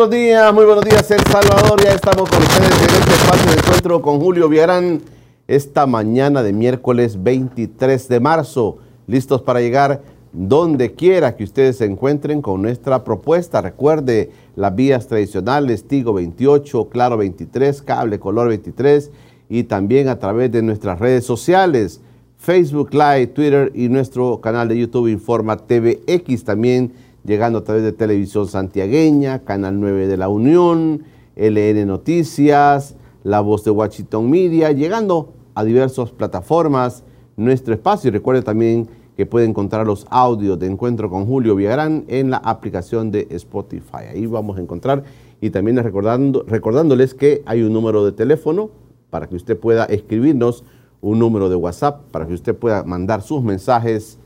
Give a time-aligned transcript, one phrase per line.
[0.00, 1.84] Buenos días, muy buenos días El Salvador.
[1.84, 5.02] Ya estamos con ustedes en este espacio de encuentro con Julio Villarán
[5.46, 8.78] esta mañana de miércoles 23 de marzo.
[9.06, 10.00] Listos para llegar
[10.32, 13.60] donde quiera que ustedes se encuentren con nuestra propuesta.
[13.60, 19.10] Recuerde las vías tradicionales, Tigo 28, Claro 23, Cable Color 23
[19.50, 22.00] y también a través de nuestras redes sociales,
[22.38, 27.92] Facebook Live, Twitter y nuestro canal de YouTube Informa TVX también llegando a través de
[27.92, 31.04] Televisión Santiagueña, Canal 9 de la Unión,
[31.36, 37.04] LN Noticias, La Voz de Washington Media, llegando a diversas plataformas,
[37.36, 38.08] nuestro espacio.
[38.08, 42.38] Y recuerde también que puede encontrar los audios de Encuentro con Julio Villarán en la
[42.38, 44.06] aplicación de Spotify.
[44.12, 45.04] Ahí vamos a encontrar
[45.40, 48.70] y también recordando, recordándoles que hay un número de teléfono
[49.10, 50.64] para que usted pueda escribirnos,
[51.02, 54.18] un número de WhatsApp para que usted pueda mandar sus mensajes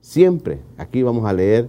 [0.00, 0.60] siempre.
[0.76, 1.68] Aquí vamos a leer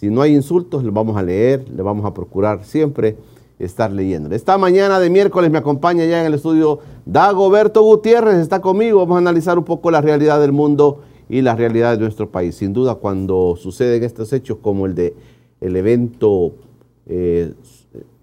[0.00, 3.18] si no hay insultos, le vamos a leer, le vamos a procurar siempre
[3.58, 4.34] estar leyendo.
[4.34, 9.00] Esta mañana de miércoles me acompaña ya en el estudio Dagoberto Gutiérrez, está conmigo.
[9.00, 12.54] Vamos a analizar un poco la realidad del mundo y la realidad de nuestro país.
[12.54, 15.14] Sin duda, cuando suceden estos hechos como el de
[15.60, 16.54] el evento
[17.04, 17.52] eh,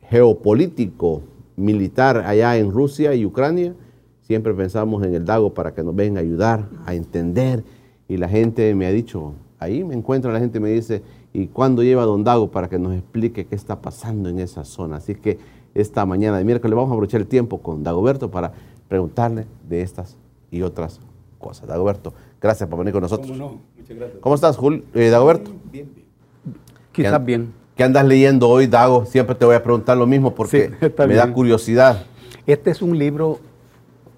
[0.09, 1.22] geopolítico
[1.57, 3.75] militar allá en Rusia y Ucrania,
[4.23, 7.63] siempre pensamos en el Dago para que nos venga a ayudar a entender.
[8.09, 11.03] Y la gente me ha dicho, ahí me encuentro, la gente me dice,
[11.38, 14.96] y cuándo lleva Don Dago para que nos explique qué está pasando en esa zona.
[14.96, 15.38] Así que
[15.75, 18.53] esta mañana de miércoles vamos a aprovechar el tiempo con Dagoberto para
[18.88, 20.18] preguntarle de estas
[20.50, 21.00] y otras
[21.38, 21.68] cosas.
[21.68, 22.12] Dagoberto,
[22.42, 23.30] gracias por venir con nosotros.
[23.30, 23.62] ¿Cómo no?
[23.78, 24.20] Muchas gracias.
[24.20, 25.52] ¿Cómo estás, Jul eh, Dagoberto?
[25.72, 26.08] Bien, bien.
[26.92, 27.53] Quizás bien.
[27.76, 29.06] ¿Qué andas leyendo hoy, Dago?
[29.06, 32.03] Siempre te voy a preguntar lo mismo porque Sí, me da curiosidad.
[32.47, 33.38] Este es un libro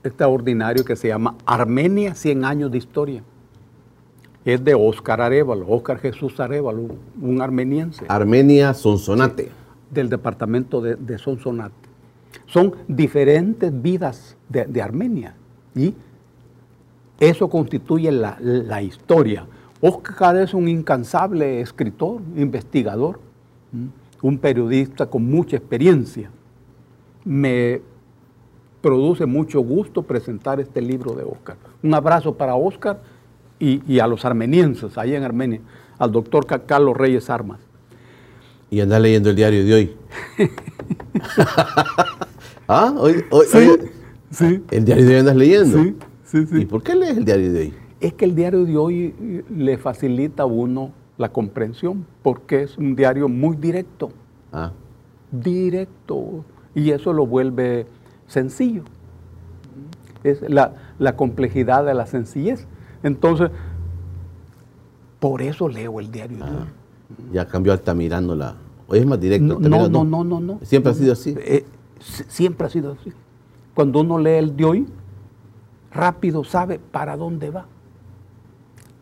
[0.05, 3.23] extraordinario que se llama Armenia, 100 años de historia.
[4.45, 6.87] Es de Óscar Arevalo, Óscar Jesús Arevalo,
[7.21, 9.51] un armeniense Armenia Sonsonate.
[9.91, 11.75] del departamento de, de Sonsonate.
[12.45, 15.35] Son diferentes vidas de, de Armenia
[15.75, 15.93] y
[17.19, 19.45] eso constituye la, la historia.
[19.81, 23.19] Óscar es un incansable escritor, investigador,
[24.21, 26.29] un periodista con mucha experiencia.
[27.25, 27.81] Me
[28.81, 31.57] produce mucho gusto presentar este libro de Óscar.
[31.83, 33.01] Un abrazo para Óscar
[33.59, 35.59] y, y a los armenienses ahí en Armenia,
[35.97, 37.59] al doctor Ca- Carlos Reyes Armas.
[38.71, 39.95] Y andas leyendo el diario de hoy.
[42.67, 42.93] ¿Ah?
[42.97, 43.89] Hoy, hoy- hoy-
[44.31, 44.63] sí.
[44.71, 45.77] ¿El diario de hoy andas leyendo?
[45.83, 46.61] Sí, sí, sí.
[46.61, 47.73] ¿Y por qué lees el diario de hoy?
[47.99, 52.77] Es que el diario de hoy eh, le facilita a uno la comprensión, porque es
[52.77, 54.11] un diario muy directo,
[54.51, 54.71] Ah,
[55.31, 56.43] directo,
[56.73, 57.85] y eso lo vuelve
[58.27, 58.83] sencillo.
[60.23, 62.65] Es la, la complejidad de la sencillez.
[63.03, 63.49] Entonces,
[65.19, 67.31] por eso leo el diario hoy.
[67.33, 68.55] ya cambió Altamirano la...
[68.87, 69.59] Hoy es más directo.
[69.59, 70.59] No, no, no, no, no.
[70.63, 71.35] Siempre ha sido así.
[71.37, 71.65] Eh,
[71.99, 73.11] si- siempre ha sido así.
[73.75, 74.87] Cuando uno lee el de hoy,
[75.91, 77.65] rápido sabe para dónde va,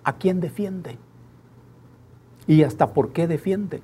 [0.03, 0.97] a quién defiende
[2.47, 3.81] y hasta por qué defiende.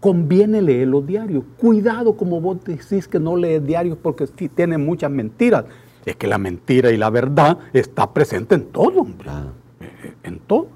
[0.00, 1.44] Conviene leer los diarios.
[1.58, 5.64] Cuidado como vos decís que no lees diarios porque tienen muchas mentiras.
[6.06, 9.28] Es que la mentira y la verdad está presente en todo, hombre.
[9.30, 9.48] Ah,
[9.80, 10.68] Eh, en todo.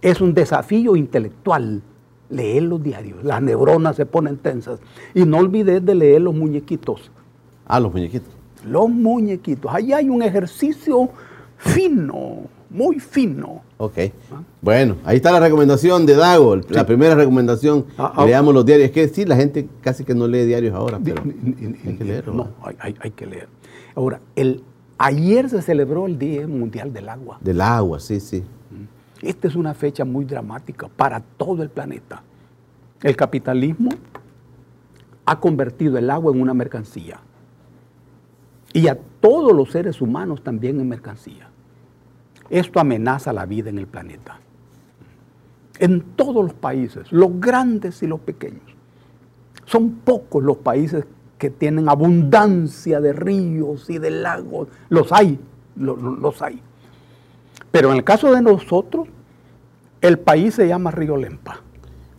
[0.00, 1.82] Es un desafío intelectual
[2.30, 3.22] leer los diarios.
[3.22, 4.80] Las neuronas se ponen tensas.
[5.14, 7.10] Y no olvides de leer los muñequitos.
[7.66, 8.30] ah, los muñequitos.
[8.64, 9.70] Los muñequitos.
[9.74, 11.10] Ahí hay un ejercicio
[11.56, 13.62] fino, muy fino.
[13.78, 13.98] Ok.
[14.62, 16.56] Bueno, ahí está la recomendación de Dago.
[16.70, 18.24] La primera recomendación, Ah, ah.
[18.26, 18.86] leamos los diarios.
[18.88, 22.32] Es que sí, la gente casi que no lee diarios ahora, pero hay que leerlo.
[22.34, 23.48] No, hay, hay- hay que leer.
[24.00, 24.64] Ahora, el,
[24.96, 27.36] ayer se celebró el Día Mundial del Agua.
[27.42, 28.42] Del agua, sí, sí.
[29.20, 32.22] Esta es una fecha muy dramática para todo el planeta.
[33.02, 33.90] El capitalismo
[35.26, 37.20] ha convertido el agua en una mercancía
[38.72, 41.50] y a todos los seres humanos también en mercancía.
[42.48, 44.40] Esto amenaza la vida en el planeta.
[45.78, 48.64] En todos los países, los grandes y los pequeños.
[49.66, 51.04] Son pocos los países
[51.40, 54.68] que tienen abundancia de ríos y de lagos.
[54.90, 55.40] Los hay,
[55.74, 56.60] los, hay.
[57.72, 59.08] Pero en el caso de nosotros,
[60.02, 61.62] el país se llama Río Lempa.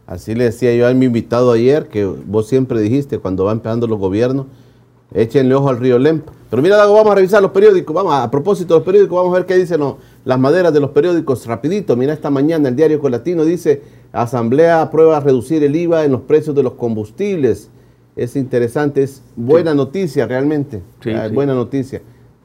[0.08, 3.86] Así le decía yo a mi invitado ayer, que vos siempre dijiste cuando van empezando
[3.86, 4.48] los gobiernos,
[5.14, 6.34] échenle ojo al río Lempa.
[6.50, 7.94] Pero mira, vamos a revisar los periódicos.
[7.94, 9.82] Vamos, a propósito de los periódicos, vamos a ver qué dicen
[10.26, 11.46] las maderas de los periódicos.
[11.46, 16.22] Rapidito, mira, esta mañana el diario Colatino dice, Asamblea aprueba reducir el IVA en los
[16.22, 17.70] precios de los combustibles.
[18.16, 20.82] Es interesante, es buena noticia realmente.
[21.02, 22.02] Sí, ah, buena noticia.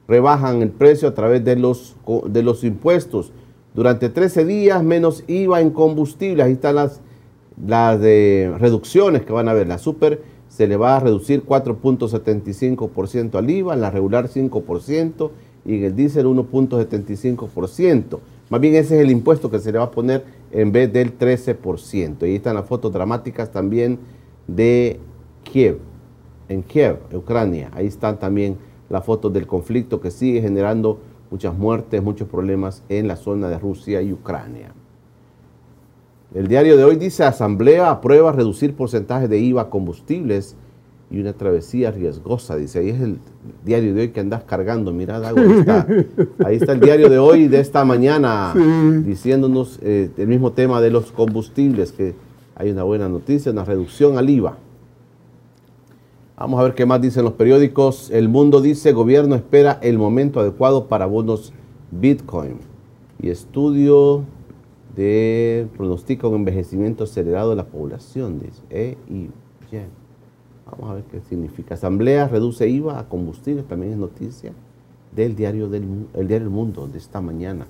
[0.09, 1.97] Rebajan el precio a través de los,
[2.29, 3.33] de los impuestos.
[3.75, 6.47] Durante 13 días menos IVA en combustibles.
[6.47, 7.01] Ahí están las
[7.65, 13.35] las de reducciones que van a ver, la super se le va a reducir 4.75%
[13.35, 15.31] al IVA, en la regular 5%
[15.65, 18.19] y en el diésel 1.75%.
[18.49, 21.19] Más bien ese es el impuesto que se le va a poner en vez del
[21.19, 22.23] 13%.
[22.23, 23.99] Y ahí están las fotos dramáticas también
[24.47, 25.01] de
[25.57, 25.79] Kiev,
[26.51, 27.71] en Kiev, Ucrania.
[27.73, 28.59] Ahí están también
[28.91, 30.99] las fotos del conflicto que sigue generando
[31.31, 34.75] muchas muertes, muchos problemas en la zona de Rusia y Ucrania.
[36.35, 40.57] El diario de hoy dice, Asamblea aprueba reducir porcentaje de IVA a combustibles
[41.11, 42.55] y una travesía riesgosa.
[42.57, 43.19] Dice, ahí es el
[43.65, 44.93] diario de hoy que andas cargando.
[44.93, 45.87] Mirad, ahí está.
[46.45, 48.53] Ahí está el diario de hoy de esta mañana
[49.07, 52.15] diciéndonos eh, el mismo tema de los combustibles, que
[52.57, 54.59] hay una buena noticia, una reducción al IVA.
[56.39, 58.11] Vamos a ver qué más dicen los periódicos.
[58.11, 61.55] El Mundo dice, gobierno espera el momento adecuado para bonos
[61.91, 62.59] Bitcoin.
[63.23, 64.25] Y estudio
[64.95, 68.61] de pronostica un envejecimiento acelerado de la población, dice.
[68.69, 69.31] E y
[70.71, 71.75] Vamos a ver qué significa.
[71.75, 74.53] Asamblea reduce IVA a combustibles, también es noticia
[75.15, 77.67] del diario del el diario El Mundo de esta mañana.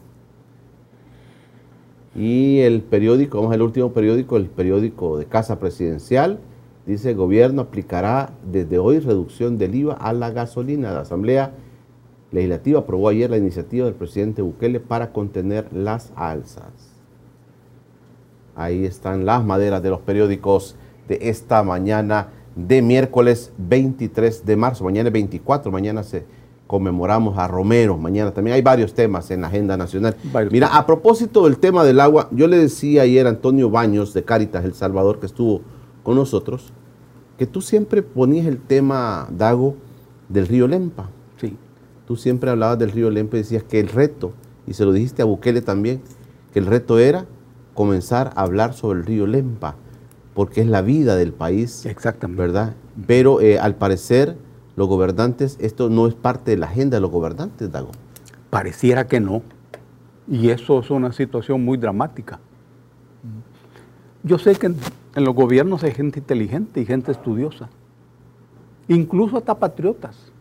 [2.17, 6.41] Y el periódico, vamos al último periódico, el periódico de Casa Presidencial,
[6.87, 10.93] dice gobierno aplicará desde hoy reducción del IVA a la gasolina.
[10.93, 11.53] La Asamblea
[12.33, 16.73] Legislativa aprobó ayer la iniciativa del presidente Bukele para contener las alzas.
[18.55, 20.77] Ahí están las maderas de los periódicos
[21.09, 24.85] de esta mañana de miércoles 23 de marzo.
[24.85, 26.25] Mañana es 24, mañana se
[26.67, 27.97] conmemoramos a Romero.
[27.97, 30.17] Mañana también hay varios temas en la agenda nacional.
[30.51, 34.25] Mira, a propósito del tema del agua, yo le decía ayer a Antonio Baños de
[34.25, 35.61] Cáritas El Salvador, que estuvo
[36.07, 36.73] con nosotros,
[37.37, 39.75] que tú siempre ponías el tema, Dago,
[40.29, 41.11] del río Lempa.
[41.37, 41.57] Sí.
[42.07, 44.33] Tú siempre hablabas del río Lempa y decías que el reto,
[44.69, 46.01] y se lo dijiste a Bukele también,
[46.53, 47.27] que el reto era
[47.75, 49.75] comenzar a hablar sobre el río Lempa,
[50.33, 51.85] porque es la vida del país.
[51.87, 52.41] Exactamente.
[52.41, 52.75] ¿Verdad?
[53.09, 54.37] Pero eh, al parecer,
[54.77, 57.91] los gobernantes, esto no es parte de la agenda de los gobernantes, Dago.
[58.51, 59.43] Pareciera que no.
[60.29, 62.39] Y eso es una situación muy dramática.
[64.23, 64.73] Yo sé que
[65.17, 67.69] en, los gobiernos hay gente inteligente y gente estudiosa,
[68.89, 70.33] incluso hasta patriotas.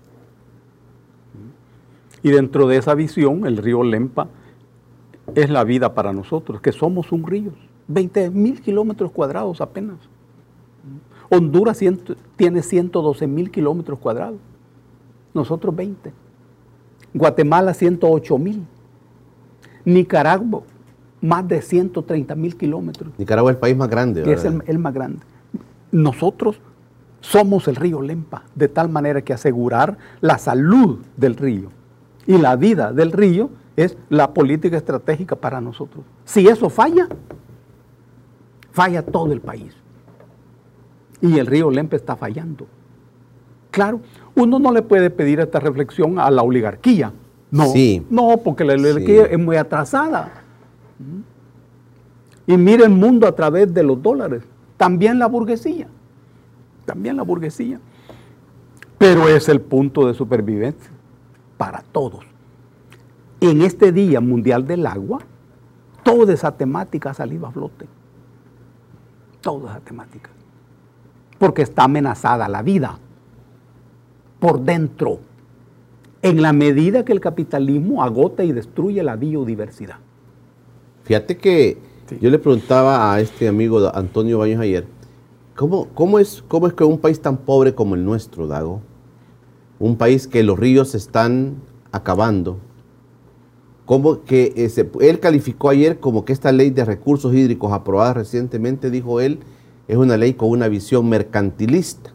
[2.22, 4.28] Y dentro de esa visión, el río Lempa
[5.34, 7.52] es la vida para nosotros, que somos un río,
[7.88, 9.98] 20 mil kilómetros cuadrados apenas.
[11.30, 11.80] Honduras
[12.36, 14.40] tiene 112 mil kilómetros cuadrados,
[15.34, 16.14] nosotros 20.
[17.14, 18.66] Guatemala 108 mil.
[19.86, 20.64] Nicaragua
[21.22, 23.14] más de 130 mil kilómetros.
[23.18, 24.32] Nicaragua es el país más grande.
[24.32, 25.20] Es el, el más grande.
[25.92, 26.60] Nosotros
[27.22, 31.72] somos el río Lempa, de tal manera que asegurar la salud del río
[32.28, 36.04] y la vida del río es la política estratégica para nosotros.
[36.24, 37.08] Si eso falla,
[38.72, 39.74] falla todo el país.
[41.22, 42.68] Y el río Lempe está fallando.
[43.72, 44.02] Claro,
[44.36, 47.12] uno no le puede pedir esta reflexión a la oligarquía.
[47.52, 47.72] No,
[48.10, 50.45] no porque la oligarquía es muy atrasada.
[52.48, 54.44] Y mira el mundo a través de los dólares.
[54.78, 55.88] También la burguesía.
[56.86, 57.80] También la burguesía.
[58.98, 60.92] Pero es el punto de supervivencia
[61.58, 62.26] para todos
[63.52, 65.20] en este Día Mundial del Agua,
[66.04, 67.88] toda esa temática ha salido a flote.
[69.42, 70.30] Toda esa temática.
[71.38, 72.98] Porque está amenazada la vida
[74.40, 75.20] por dentro,
[76.22, 79.98] en la medida que el capitalismo agota y destruye la biodiversidad.
[81.06, 81.78] Fíjate que
[82.20, 84.88] yo le preguntaba a este amigo Antonio Baños ayer,
[85.56, 88.82] ¿cómo, cómo, es, ¿cómo es que un país tan pobre como el nuestro, Dago,
[89.78, 91.58] un país que los ríos están
[91.92, 92.58] acabando,
[93.86, 98.90] como que eh, él calificó ayer como que esta ley de recursos hídricos aprobada recientemente,
[98.90, 99.42] dijo él,
[99.88, 102.14] es una ley con una visión mercantilista.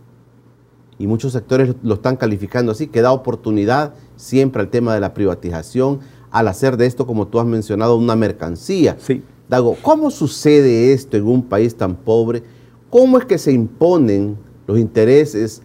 [0.98, 5.14] Y muchos sectores lo están calificando así, que da oportunidad siempre al tema de la
[5.14, 8.96] privatización, al hacer de esto, como tú has mencionado, una mercancía.
[8.98, 9.22] Sí.
[9.48, 12.42] Dago, ¿cómo sucede esto en un país tan pobre?
[12.88, 15.62] ¿Cómo es que se imponen los intereses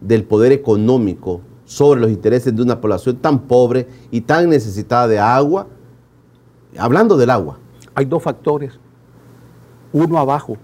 [0.00, 5.18] del poder económico sobre los intereses de una población tan pobre y tan necesitada de
[5.20, 5.68] agua?
[6.76, 7.58] Hablando del agua.
[7.94, 8.78] Hay dos factores.
[9.92, 10.56] Uno abajo,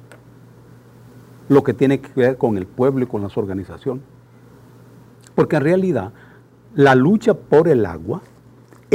[1.48, 4.02] lo que tiene que ver con el pueblo y con las organizaciones.
[5.34, 6.12] Porque en realidad
[6.74, 8.22] la lucha por el agua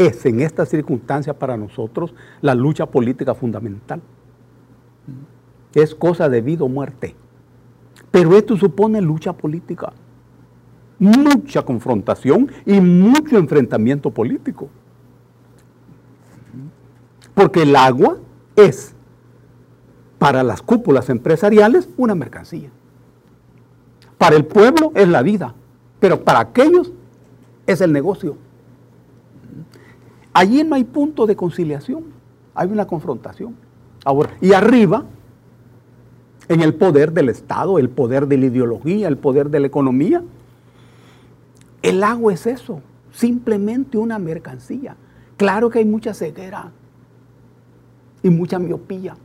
[0.07, 4.01] es en esta circunstancia para nosotros la lucha política fundamental.
[5.73, 7.15] Es cosa de vida o muerte.
[8.09, 9.91] Pero esto supone lucha política,
[10.97, 14.69] mucha confrontación y mucho enfrentamiento político.
[17.33, 18.17] Porque el agua
[18.55, 18.95] es,
[20.17, 22.69] para las cúpulas empresariales, una mercancía.
[24.17, 25.53] Para el pueblo es la vida,
[25.99, 26.91] pero para aquellos
[27.67, 28.37] es el negocio.
[30.39, 32.05] Allí no hay punto de conciliación,
[32.55, 33.57] hay una confrontación.
[34.39, 35.03] Y arriba,
[36.47, 40.23] en el poder del Estado, el poder de la ideología, el poder de la economía,
[41.81, 42.81] el agua es eso,
[43.11, 44.95] simplemente una mercancía.
[45.35, 46.71] Claro que hay mucha ceguera
[48.23, 49.17] y mucha miopía.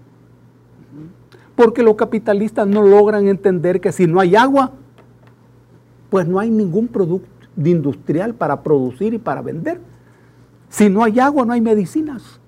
[1.55, 4.73] Porque los capitalistas no logran entender que si no hay agua,
[6.11, 9.94] pues no hay ningún producto industrial para producir y para vender.
[10.75, 12.41] Si no hay agua, no hay medicinas.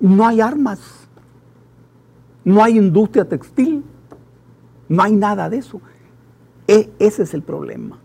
[0.00, 1.06] No hay armas.
[2.44, 3.84] No hay industria textil.
[4.88, 5.80] No hay nada de eso.
[6.66, 7.96] E- ese es el problema.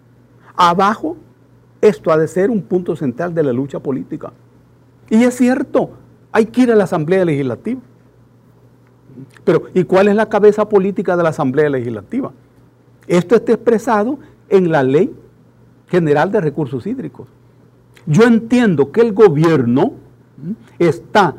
[0.56, 1.18] Abajo,
[1.82, 4.32] esto ha de ser un punto central de la lucha política.
[5.10, 5.90] Y es cierto,
[6.32, 7.82] hay que ir a la Asamblea Legislativa.
[9.44, 12.32] Pero, ¿y cuál es la cabeza política de la Asamblea Legislativa?
[13.08, 15.12] Esto está expresado en la Ley
[15.88, 17.28] General de Recursos Hídricos.
[18.08, 19.94] Yo entiendo que el gobierno
[20.80, 21.36] está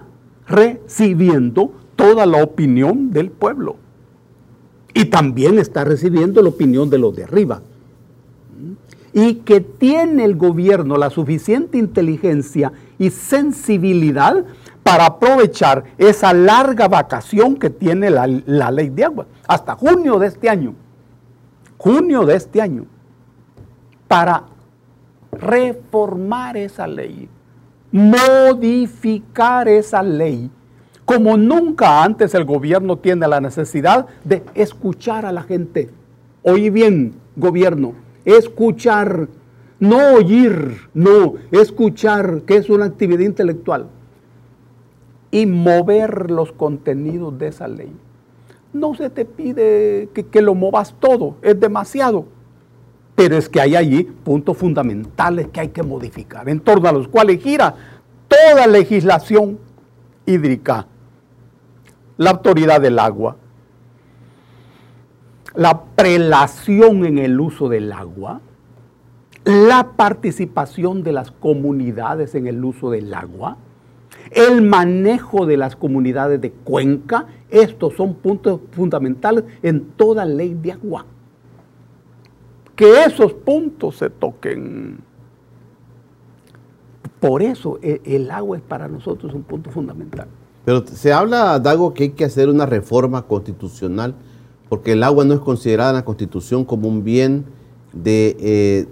[0.47, 3.77] recibiendo toda la opinión del pueblo
[4.95, 7.63] y también está recibiendo la opinión de los de arriba.
[9.15, 14.45] Y que tiene el gobierno la suficiente inteligencia y sensibilidad
[14.83, 20.27] para aprovechar esa larga vacación que tiene la, la ley de agua, hasta junio de
[20.27, 20.75] este año.
[21.79, 22.85] Junio de este año.
[24.07, 24.45] Para
[25.41, 27.29] reformar esa ley,
[27.93, 30.51] modificar esa ley,
[31.05, 35.91] como nunca antes el gobierno tiene la necesidad de escuchar a la gente.
[36.43, 39.29] Oí bien, gobierno, escuchar,
[39.81, 43.87] no oír, no, escuchar, que es una actividad intelectual,
[45.31, 47.93] y mover los contenidos de esa ley.
[48.73, 52.27] No se te pide que, que lo movas todo, es demasiado.
[53.19, 57.09] Pero es que hay allí puntos fundamentales que hay que modificar, en torno a los
[57.09, 57.75] cuales gira
[58.29, 59.59] toda legislación
[60.25, 60.87] hídrica,
[62.17, 63.35] la autoridad del agua,
[65.57, 68.41] la prelación en el uso del agua,
[69.45, 73.57] la participación de las comunidades en el uso del agua,
[74.31, 80.71] el manejo de las comunidades de cuenca, estos son puntos fundamentales en toda ley de
[80.71, 81.05] agua
[82.79, 84.99] que esos puntos se toquen.
[87.19, 90.29] Por eso e- el agua es para nosotros un punto fundamental.
[90.65, 94.15] Pero se habla, Dago, que hay que hacer una reforma constitucional,
[94.69, 97.47] porque el agua no es considerada en la Constitución como un bien
[97.93, 98.87] de, eh,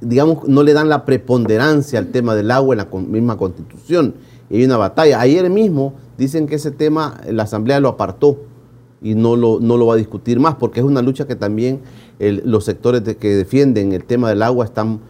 [0.00, 4.14] digamos, no le dan la preponderancia al tema del agua en la misma Constitución.
[4.50, 5.18] Y hay una batalla.
[5.20, 8.38] Ayer mismo dicen que ese tema la Asamblea lo apartó
[9.10, 11.80] y no lo, no lo va a discutir más, porque es una lucha que también
[12.18, 15.00] los sectores que defienden el tema del agua están,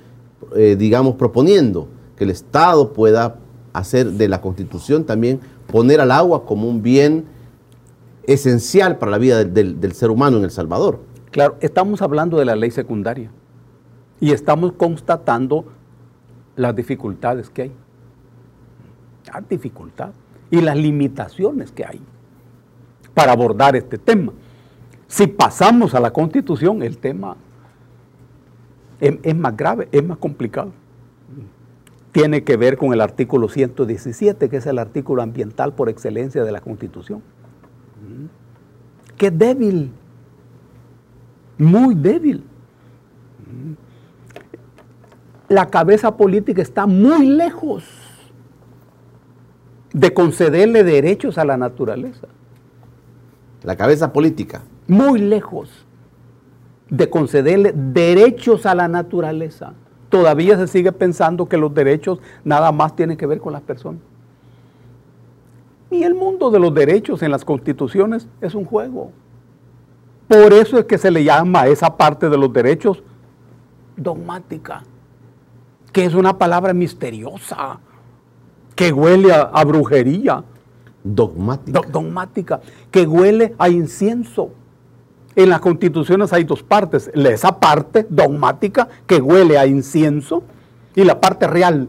[0.54, 3.36] eh, digamos, proponiendo que el Estado pueda
[3.72, 7.24] hacer de la Constitución también poner al agua como un bien
[8.24, 11.00] esencial para la vida del, del- ser humano en El Salvador.
[11.30, 13.30] Claro, estamos hablando de la ley secundaria
[14.20, 15.64] y estamos constatando
[16.56, 17.72] las dificultades que hay.
[19.32, 20.10] La dificultad
[20.50, 22.00] y las limitaciones que hay
[23.16, 24.34] para abordar este tema.
[25.06, 27.34] Si pasamos a la constitución, el tema
[29.00, 30.72] es, es más grave, es más complicado.
[32.12, 36.52] Tiene que ver con el artículo 117, que es el artículo ambiental por excelencia de
[36.52, 37.22] la constitución.
[39.18, 39.92] Es débil,
[41.56, 42.44] muy débil.
[45.48, 47.82] La cabeza política está muy lejos
[49.94, 52.28] de concederle derechos a la naturaleza.
[53.66, 54.62] La cabeza política.
[54.88, 55.86] Muy lejos
[56.88, 59.74] de concederle derechos a la naturaleza.
[60.08, 64.00] Todavía se sigue pensando que los derechos nada más tienen que ver con las personas.
[65.90, 69.10] Y el mundo de los derechos en las constituciones es un juego.
[70.28, 73.02] Por eso es que se le llama a esa parte de los derechos
[73.96, 74.82] dogmática,
[75.92, 77.78] que es una palabra misteriosa,
[78.74, 80.44] que huele a, brujería.
[81.14, 81.80] Dogmática.
[81.90, 82.60] dogmática,
[82.90, 84.50] que huele a incienso.
[85.36, 90.42] En las constituciones hay dos partes, esa parte dogmática que huele a incienso
[90.94, 91.88] y la parte real,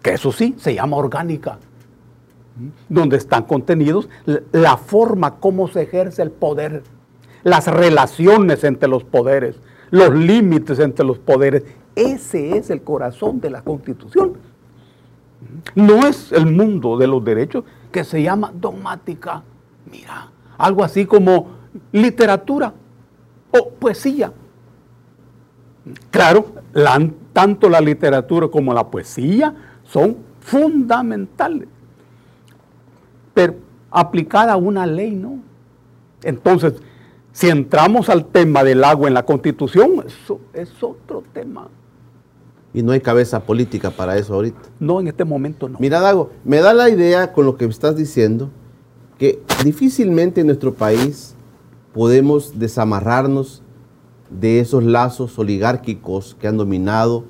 [0.00, 1.58] que eso sí se llama orgánica,
[2.88, 4.08] donde están contenidos
[4.52, 6.84] la forma como se ejerce el poder,
[7.42, 9.56] las relaciones entre los poderes,
[9.90, 11.64] los límites entre los poderes.
[11.96, 14.34] Ese es el corazón de la constitución.
[15.74, 19.42] No es el mundo de los derechos que se llama dogmática.
[19.90, 21.48] Mira, algo así como
[21.92, 22.72] literatura
[23.50, 24.32] o poesía.
[26.10, 26.46] Claro,
[27.32, 29.54] tanto la literatura como la poesía
[29.84, 31.68] son fundamentales
[33.38, 33.54] pero
[33.92, 35.38] aplicada a una ley, ¿no?
[36.24, 36.74] Entonces,
[37.30, 41.68] si entramos al tema del agua en la constitución, eso es otro tema.
[42.74, 44.60] Y no hay cabeza política para eso ahorita.
[44.78, 45.78] No, en este momento no.
[45.80, 48.50] Mira, Dago, me da la idea con lo que me estás diciendo
[49.18, 51.34] que difícilmente en nuestro país
[51.92, 53.62] podemos desamarrarnos
[54.30, 57.24] de esos lazos oligárquicos que han dominado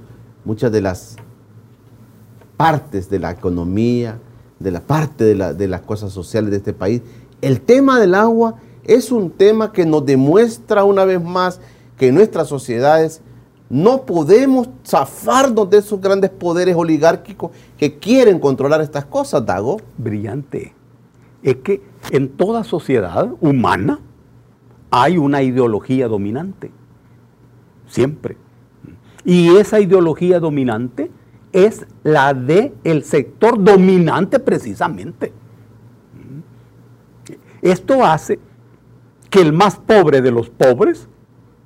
[0.45, 1.16] muchas de las
[2.57, 4.18] partes de la economía,
[4.59, 7.02] de la parte de, las cosas sociales de este país.
[7.40, 11.61] El tema del agua es un tema que nos demuestra una vez más
[11.97, 13.23] que nuestras sociedades
[13.71, 19.79] no podemos zafarnos de esos grandes poderes oligárquicos que quieren controlar estas cosas, Dago.
[19.99, 20.75] Brillante.
[21.43, 24.01] Es que en toda sociedad humana
[24.90, 26.71] hay una ideología dominante.
[27.87, 28.37] Siempre.
[29.25, 31.11] Y esa ideología dominante
[31.53, 35.33] es la de el sector dominante precisamente.
[37.61, 38.38] Esto hace
[39.29, 41.09] que el más pobre de los pobres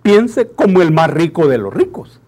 [0.02, 2.20] piense como el más rico de los ricos.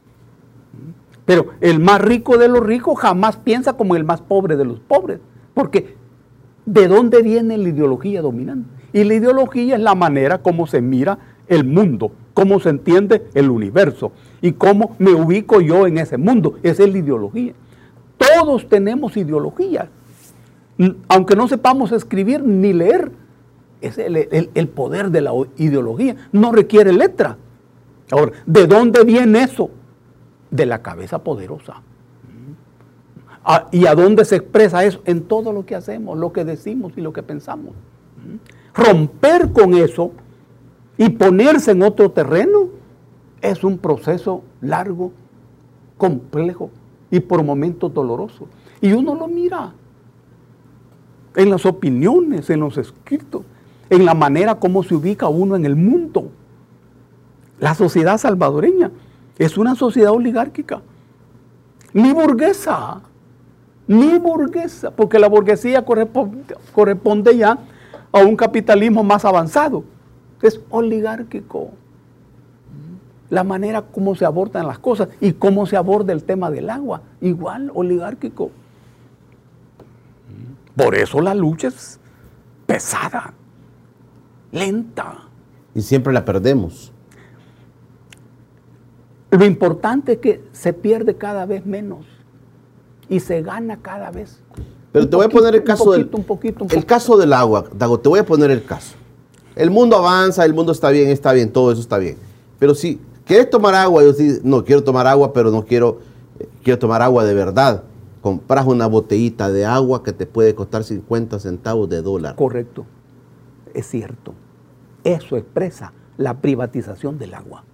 [1.25, 4.81] Pero el más rico de los ricos jamás piensa como el más pobre de los
[4.81, 5.21] pobres.
[5.55, 5.97] Porque
[6.67, 8.69] ¿de dónde viene la ideología dominante?
[8.93, 13.51] Y la ideología es la manera como se mira el mundo, cómo se entiende el
[13.51, 16.57] universo y cómo me ubico yo en ese mundo.
[16.63, 17.55] Esa es la ideología.
[18.17, 19.89] Todos tenemos ideología.
[21.09, 23.13] Aunque no sepamos escribir ni leer,
[23.81, 26.17] es el, poder de la ideología.
[26.33, 27.37] No requiere letra.
[28.11, 29.71] Ahora, ¿de dónde viene eso?
[30.51, 31.83] De la cabeza poderosa.
[33.45, 35.03] Ah, ¿Y a dónde se expresa eso?
[35.05, 37.73] En todo lo que hacemos, lo que decimos y lo que pensamos.
[38.75, 40.13] Romper con eso
[40.97, 42.69] y ponerse en otro terreno
[43.43, 45.13] es un proceso largo,
[45.99, 46.71] complejo
[47.11, 48.49] y por momentos doloroso.
[48.81, 49.75] Y uno lo mira
[51.37, 53.43] en las opiniones, en los escritos,
[53.91, 56.31] en la manera como se ubica uno en el mundo.
[57.59, 58.91] La sociedad salvadoreña
[59.39, 60.83] es una sociedad oligárquica,
[61.93, 63.01] ni burguesa,
[63.87, 67.59] ni burguesa, porque la burguesía corresponde, ya
[68.13, 69.85] a un capitalismo más avanzado,
[70.45, 71.71] es oligárquico
[73.31, 77.03] la manera como se abordan las cosas y cómo se aborda el tema del agua,
[77.21, 78.51] igual oligárquico.
[80.77, 81.99] Por eso la lucha es
[82.67, 83.33] pesada,
[84.53, 85.23] lenta.
[85.75, 86.93] Y siempre la perdemos.
[89.37, 92.07] Lo importante es que se pierde cada vez menos
[93.09, 94.41] y se gana cada vez.
[94.93, 96.09] Pero te voy a poner el caso del
[96.71, 98.95] el caso del agua, Dago, te voy a poner el caso.
[99.57, 102.17] El mundo avanza, el mundo está bien, está bien, todo eso está bien.
[102.59, 104.03] Pero si ¿Quieres tomar agua?
[104.03, 106.01] Yo sí, no, quiero tomar agua, pero no quiero,
[106.63, 107.83] quiero tomar agua de verdad.
[108.21, 112.37] Compras una botellita de agua que te puede costar 50 centavos de dólar.
[112.37, 112.85] Correcto,
[113.73, 114.35] es cierto.
[115.05, 117.65] Eso expresa la privatización del agua.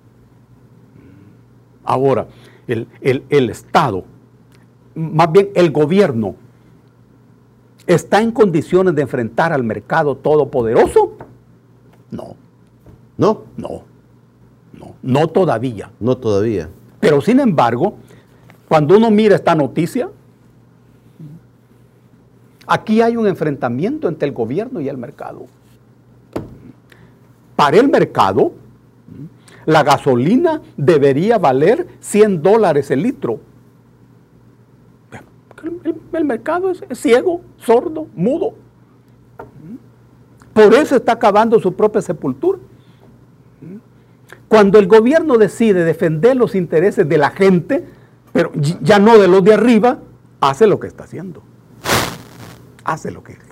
[1.90, 2.28] Ahora,
[2.68, 4.04] el, el Estado,
[4.94, 6.36] más bien el gobierno,
[7.84, 11.14] ¿está en condiciones de enfrentar al mercado todopoderoso?
[12.12, 12.36] No.
[13.16, 13.42] ¿No?
[13.56, 13.82] No.
[15.02, 15.90] No, todavía.
[15.98, 16.68] No todavía.
[17.00, 17.96] Pero sin embargo,
[18.68, 20.08] cuando uno mira esta noticia,
[22.68, 25.46] aquí hay un enfrentamiento entre el gobierno y el mercado.
[27.56, 28.52] Para el mercado,
[29.66, 33.40] la gasolina debería valer 100 dólares el litro.
[36.12, 38.54] El mercado es, ciego, sordo, mudo.
[40.52, 42.58] Por eso está acabando su propia sepultura.
[44.48, 47.86] Cuando el gobierno decide defender los intereses de la gente,
[48.32, 49.98] pero ya no de los de arriba,
[50.40, 51.42] hace lo que está haciendo.
[52.84, 53.49] Hace lo que.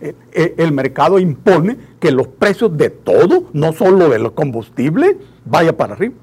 [0.00, 5.16] El, el- el mercado impone que los precios de todo, no solo de los combustibles,
[5.44, 6.14] vaya para arriba.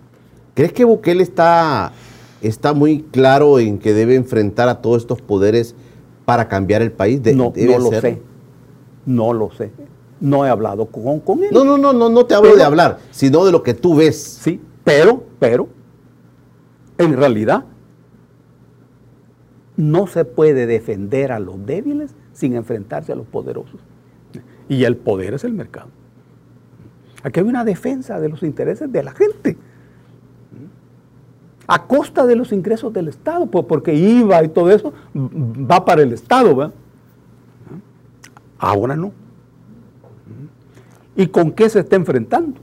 [0.53, 1.91] ¿Crees que Bukele está,
[2.41, 5.75] está muy claro en que debe enfrentar a todos estos poderes
[6.23, 7.21] para cambiar el país?
[7.21, 8.21] De- no, no lo sé.
[9.05, 9.71] No lo sé.
[10.21, 11.49] No he hablado con, con él.
[11.51, 13.95] No, no, no, no, no te hablo Pero- de hablar, sino de lo que tú
[13.95, 14.15] ves.
[14.41, 15.67] Sí, pero, pero,
[16.97, 17.65] en realidad,
[19.77, 23.79] no se puede defender a los débiles sin enfrentarse a los poderosos.
[24.67, 25.87] Y el poder es el mercado.
[27.23, 29.57] Aquí hay una defensa de los intereses de la gente.
[31.65, 36.03] A costa de los ingresos del Estado, pues, porque IVA y todo eso va para
[36.03, 36.73] el Estado, ¿verdad?
[38.59, 39.11] Ahora no.
[41.15, 42.59] ¿Y con qué se está enfrentando?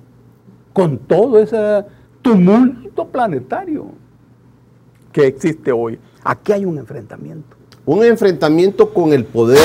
[0.72, 1.84] Con todo ese
[2.20, 3.86] tumulto planetario
[5.10, 5.98] que existe hoy.
[6.22, 7.56] Aquí hay un enfrentamiento.
[7.84, 9.58] Un enfrentamiento con el poder,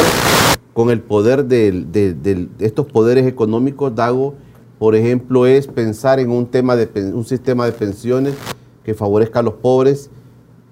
[0.74, 4.34] con el poder de, estos poderes económicos, Dago,
[4.80, 8.34] por ejemplo, es pensar en un tema de un sistema de pensiones
[8.84, 10.10] que favorezca a los pobres,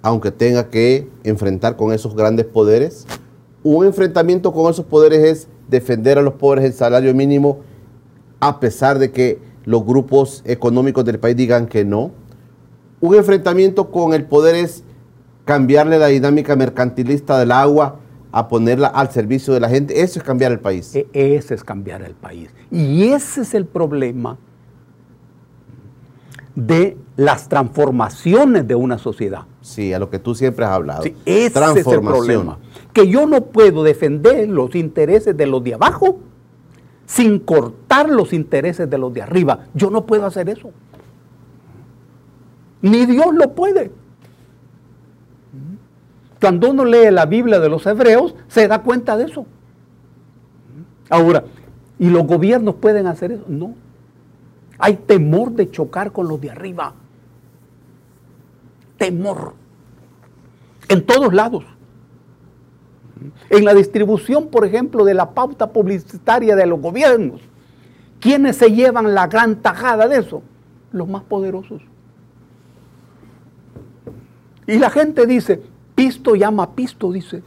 [0.01, 3.05] aunque tenga que enfrentar con esos grandes poderes.
[3.61, 7.59] Un enfrentamiento con esos poderes es defender a los pobres el salario mínimo,
[8.39, 12.09] a pesar de que los grupos económicos del país digan que no.
[13.01, 14.83] Un enfrentamiento con el poder es
[15.45, 17.99] cambiarle la dinámica mercantilista del agua
[18.31, 20.01] a ponerla al servicio de la gente.
[20.01, 20.93] Eso es cambiar el país.
[20.95, 22.49] E- Ese es cambiar el país.
[22.71, 24.37] Y ese es el problema
[26.55, 29.41] de las transformaciones de una sociedad.
[29.61, 31.03] Sí, a lo que tú siempre has hablado.
[31.03, 32.57] Sí, ese es el problema.
[32.93, 36.19] Que yo no puedo defender los intereses de los de abajo
[37.05, 39.65] sin cortar los intereses de los de arriba.
[39.73, 40.71] Yo no puedo hacer eso.
[42.81, 43.91] Ni Dios lo puede.
[46.45, 49.47] Cuando uno lee la Biblia de los hebreos, se da cuenta de eso.
[51.09, 51.43] Ahora,
[51.97, 53.45] ¿y los gobiernos pueden hacer eso?
[53.47, 53.73] No.
[54.77, 56.93] Hay temor de chocar con los de arriba.
[58.99, 59.55] Temor.
[60.87, 61.63] En todos lados.
[63.49, 67.41] En la distribución, por ejemplo, de la pauta publicitaria de los gobiernos.
[68.19, 70.43] ¿Quiénes se llevan la gran tajada de eso?
[70.91, 71.81] Los más poderosos.
[74.67, 77.41] Y la gente dice, pisto llama pisto, dice.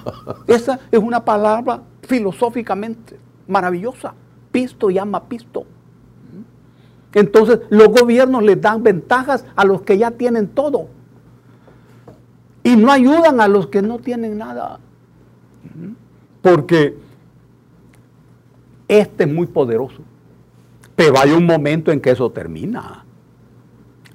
[0.46, 4.14] Esa es una palabra filosóficamente maravillosa.
[4.52, 5.64] Pisto llama pisto.
[7.14, 10.88] Entonces los gobiernos les dan ventajas a los que ya tienen todo.
[12.62, 14.80] Y no ayudan a los que no tienen nada.
[16.42, 16.96] Porque
[18.88, 20.02] este es muy poderoso.
[20.96, 23.04] Pero hay un momento en que eso termina.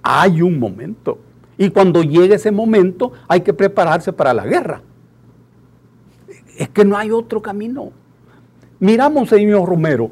[0.02, 1.20] Hay un momento.
[1.62, 4.82] Y cuando llegue ese momento hay que prepararse para la guerra.
[6.58, 7.92] Es que no hay otro camino.
[8.80, 10.10] Miramos, señor Romero,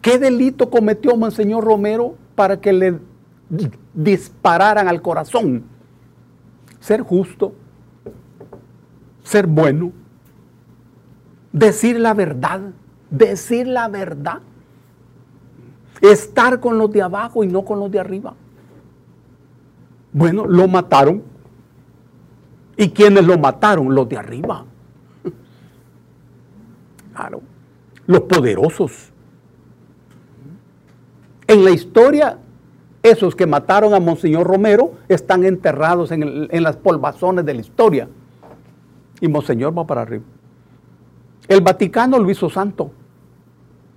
[0.00, 2.92] ¿qué delito cometió Monseñor Romero para que le
[3.50, 5.64] di- dispararan al corazón?
[6.80, 7.52] Ser justo,
[9.22, 9.92] ser bueno,
[11.52, 12.72] decir la verdad,
[13.10, 14.38] decir la verdad,
[16.00, 18.34] estar con los de abajo y no con los de arriba.
[20.12, 21.22] Bueno, lo mataron.
[22.76, 23.94] ¿Y quiénes lo mataron?
[23.94, 24.64] Los de arriba.
[27.14, 27.42] Claro,
[28.06, 29.12] los poderosos.
[31.46, 32.38] En la historia,
[33.02, 38.08] esos que mataron a Monseñor Romero están enterrados en, las polvazones de la historia.
[39.20, 40.24] Y Monseñor va para arriba.
[41.48, 42.92] El Vaticano lo hizo santo.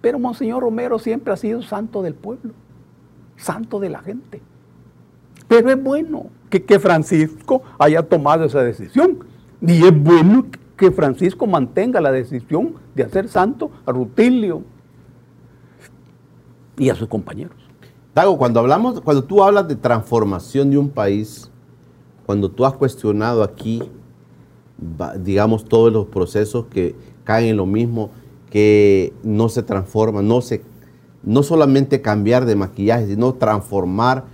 [0.01, 2.53] Pero Monseñor Romero siempre ha sido santo del pueblo,
[3.37, 4.41] santo de la gente.
[5.47, 9.19] Pero es bueno que, Francisco haya tomado esa decisión.
[9.61, 10.45] Y es bueno
[10.77, 14.63] que Francisco mantenga la decisión de hacer santo a Rutilio
[16.77, 17.55] y a sus compañeros.
[18.13, 21.49] Dago, cuando hablamos, cuando tú hablas de transformación de un país,
[22.25, 23.83] cuando tú has cuestionado aquí,
[25.19, 28.11] digamos, todos los procesos que caen en lo mismo,
[28.49, 30.63] que no se transforman, no se,
[31.23, 34.25] no solamente cambiar de maquillaje, sino transformar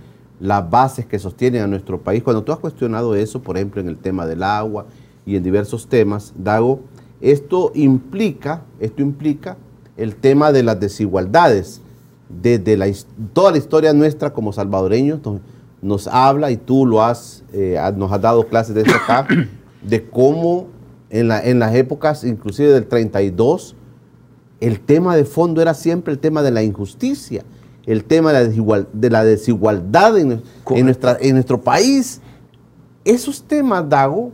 [0.42, 2.22] las bases que sostienen a nuestro país.
[2.24, 4.86] Cuando tú has cuestionado eso, por ejemplo, en el tema del agua
[5.24, 6.80] y en diversos temas, Dago,
[7.20, 9.56] esto implica, esto implica
[9.96, 11.80] el tema de las desigualdades.
[12.28, 12.86] Desde la,
[13.32, 15.40] toda la historia nuestra como salvadoreños nos,
[15.80, 19.28] nos habla, y tú lo has, eh, nos has dado clases de eso acá,
[19.82, 20.66] de cómo
[21.08, 23.76] en, la- en las épocas inclusive del 32,
[24.60, 27.44] el tema de fondo era siempre el tema de la injusticia,
[27.86, 30.42] el tema de la, desigual- de la desigualdad en,
[30.84, 32.20] nuestra, en nuestro país.
[33.04, 34.30] Esos temas, Dago,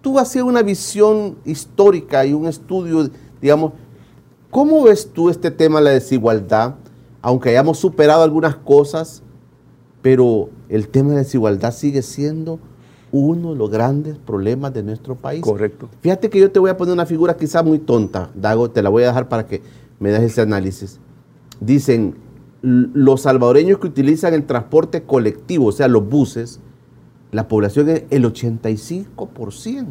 [0.00, 3.08] tú hacías una visión histórica y un estudio,
[3.40, 3.72] digamos,
[4.50, 6.74] ¿cómo ves tú este tema de la desigualdad?
[7.20, 9.22] Aunque hayamos superado algunas cosas,
[10.02, 12.58] pero el tema de la desigualdad sigue siendo
[13.12, 15.42] uno de los grandes problemas de nuestro país.
[15.42, 15.88] Correcto.
[16.00, 18.88] Fíjate que yo te voy a poner una figura quizá muy tonta, Dago, te la
[18.88, 19.62] voy a dejar para que
[20.00, 20.98] me des ese análisis.
[21.60, 22.16] Dicen,
[22.62, 26.60] los salvadoreños que utilizan el transporte colectivo, o sea, los buses,
[27.32, 29.86] la población es el 85%.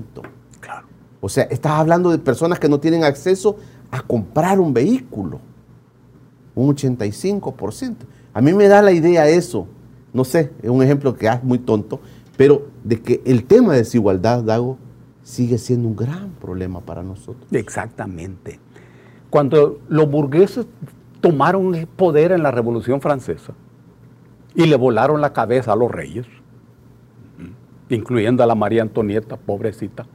[0.59, 0.87] Claro.
[1.19, 3.57] O sea, estás hablando de personas que no tienen acceso
[3.91, 5.39] a comprar un vehículo.
[6.55, 7.95] Un 85%.
[8.33, 9.67] A mí me da la idea eso.
[10.13, 11.99] No sé, es un ejemplo que es muy tonto,
[12.37, 14.77] pero de que el tema de desigualdad, Dago,
[15.23, 17.45] sigue siendo un gran problema para nosotros.
[17.51, 18.59] Exactamente.
[19.29, 20.65] Cuando los burgueses
[21.21, 23.53] tomaron el poder en la Revolución Francesa
[24.55, 26.25] y le volaron la cabeza a los reyes,
[27.89, 30.05] incluyendo a la María Antonieta, pobrecita,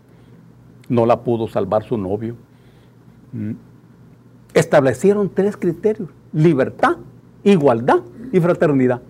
[0.88, 2.36] no la pudo salvar su novio,
[3.32, 3.52] mm,
[4.52, 6.96] establecieron tres criterios, libertad,
[7.44, 8.00] igualdad
[8.32, 9.00] y fraternidad.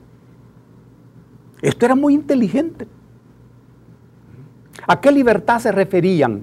[1.63, 2.87] Esto era muy inteligente.
[4.87, 6.43] ¿A qué libertad se referían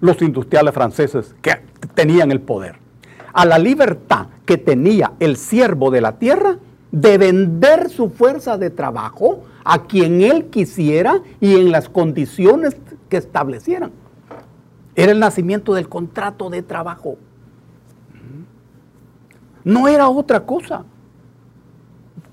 [0.00, 1.52] los industriales franceses que
[1.94, 2.87] tenían el poder?
[3.38, 6.58] A la libertad que tenía el siervo de la tierra
[6.90, 12.76] de vender su fuerza de trabajo a quien él quisiera y en las condiciones
[13.08, 13.92] que establecieran.
[14.96, 17.16] Era el nacimiento del contrato de trabajo.
[19.62, 20.84] No era otra cosa.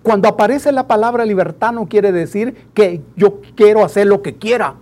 [0.01, 4.73] Cuando aparece la palabra libertad no quiere decir que yo quiero hacer lo que quiera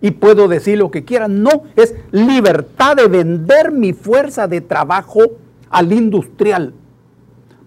[0.00, 1.28] y puedo decir lo que quiera.
[1.28, 5.24] No, es libertad de vender mi fuerza de trabajo
[5.70, 6.74] al industrial.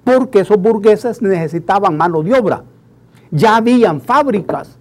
[0.03, 2.63] Porque esos burgueses necesitaban mano de obra.
[3.29, 4.77] Ya habían fábricas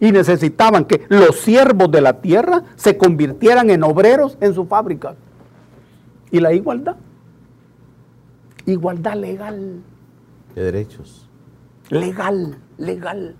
[0.00, 5.14] y necesitaban que los siervos de la tierra se convirtieran en obreros en sus fábricas.
[6.30, 6.96] Y la igualdad.
[8.66, 9.80] Igualdad legal
[10.54, 11.28] De derechos.
[11.90, 13.34] legal, legal.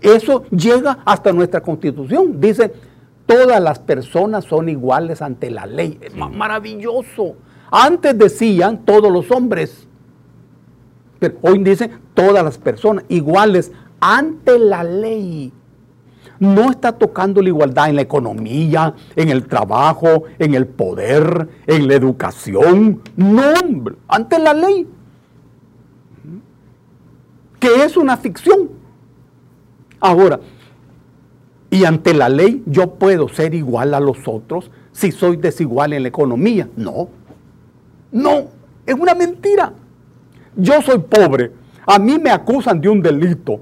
[0.00, 2.40] Eso llega hasta nuestra constitución.
[2.40, 2.72] Dice,
[3.26, 5.98] todas las personas son iguales ante la ley.
[6.02, 7.36] Es ma- maravilloso.
[7.76, 9.88] Antes decían todos los hombres.
[11.18, 15.52] Pero hoy dicen todas las personas iguales ante la ley.
[16.38, 21.88] No está tocando la igualdad en la economía, en el trabajo, en el poder, en
[21.88, 23.00] la educación.
[23.16, 24.86] No, hombre, ante la ley
[27.58, 28.70] que es una ficción.
[29.98, 30.38] Ahora,
[31.70, 36.02] y ante la ley yo puedo ser igual a los otros si soy desigual en
[36.02, 36.68] la economía.
[36.76, 37.08] No,
[38.14, 38.44] no,
[38.86, 39.72] es una mentira.
[40.56, 41.50] Yo soy pobre,
[41.84, 43.60] a mí me acusan de un delito.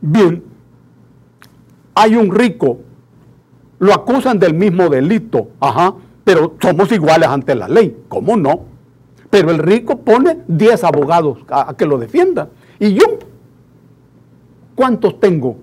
[0.00, 0.44] Bien,
[1.94, 2.78] hay un rico,
[3.78, 8.66] lo acusan del mismo delito, ajá, pero somos iguales ante la ley, ¿cómo no?
[9.30, 12.50] Pero el rico pone 10 abogados a, a que lo defiendan.
[12.78, 13.18] ¿Y yo?
[14.74, 15.56] ¿Cuántos tengo?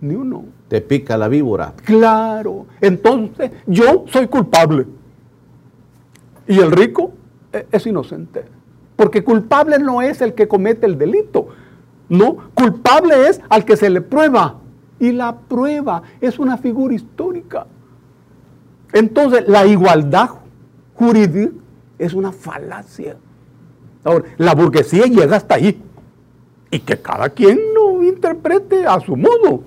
[0.00, 0.44] Ni uno.
[0.68, 1.74] Te pica la víbora.
[1.84, 2.66] Claro.
[2.80, 4.86] Entonces, yo soy culpable.
[6.46, 7.12] Y el rico
[7.52, 8.44] eh, es inocente.
[8.96, 11.48] Porque culpable no es el que comete el delito.
[12.08, 14.56] No, culpable es al que se le prueba.
[14.98, 17.66] Y la prueba es una figura histórica.
[18.92, 20.30] Entonces, la igualdad
[20.94, 21.52] jurídica
[21.98, 23.16] es una falacia.
[24.04, 25.82] Ahora, la burguesía llega hasta ahí.
[26.70, 29.62] Y que cada quien lo interprete a su modo.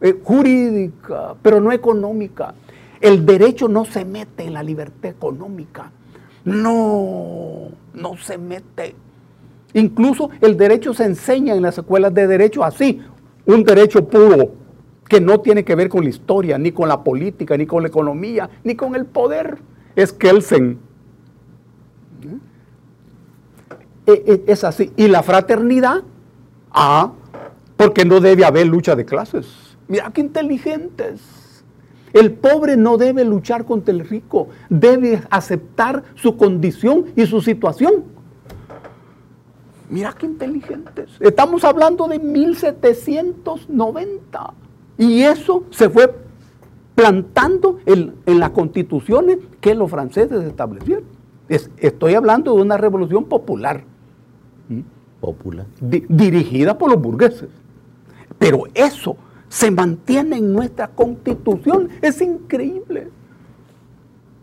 [0.00, 2.54] Eh, jurídica, pero no económica.
[3.00, 5.90] El derecho no se mete en la libertad económica.
[6.50, 8.94] No, no se mete.
[9.74, 13.00] Incluso el derecho se enseña en las escuelas de derecho así,
[13.46, 14.52] un derecho puro,
[15.08, 17.88] que no tiene que ver con la historia, ni con la política, ni con la
[17.88, 19.58] economía, ni con el poder.
[19.96, 20.78] Es Kelsen.
[24.06, 24.92] Eh, eh, Es así.
[24.96, 26.02] Y la fraternidad,
[26.70, 27.12] ah,
[27.76, 29.76] porque no debe haber lucha de clases.
[29.88, 31.39] Mira qué inteligentes.
[32.12, 38.04] El pobre no debe luchar contra el rico, debe aceptar su condición y su situación.
[39.88, 41.10] Mira qué inteligentes.
[41.20, 44.52] Estamos hablando de 1790.
[44.98, 46.14] Y eso se fue
[46.94, 51.04] plantando en, en las constituciones que los franceses establecieron.
[51.48, 53.82] Es- estoy hablando de una revolución popular
[55.20, 55.66] Popular.
[55.80, 57.48] di- dirigida por los burgueses.
[58.38, 59.16] Pero eso
[59.50, 61.90] se mantiene en nuestra constitución.
[62.00, 63.08] Es increíble.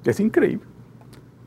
[0.03, 0.65] Es increíble.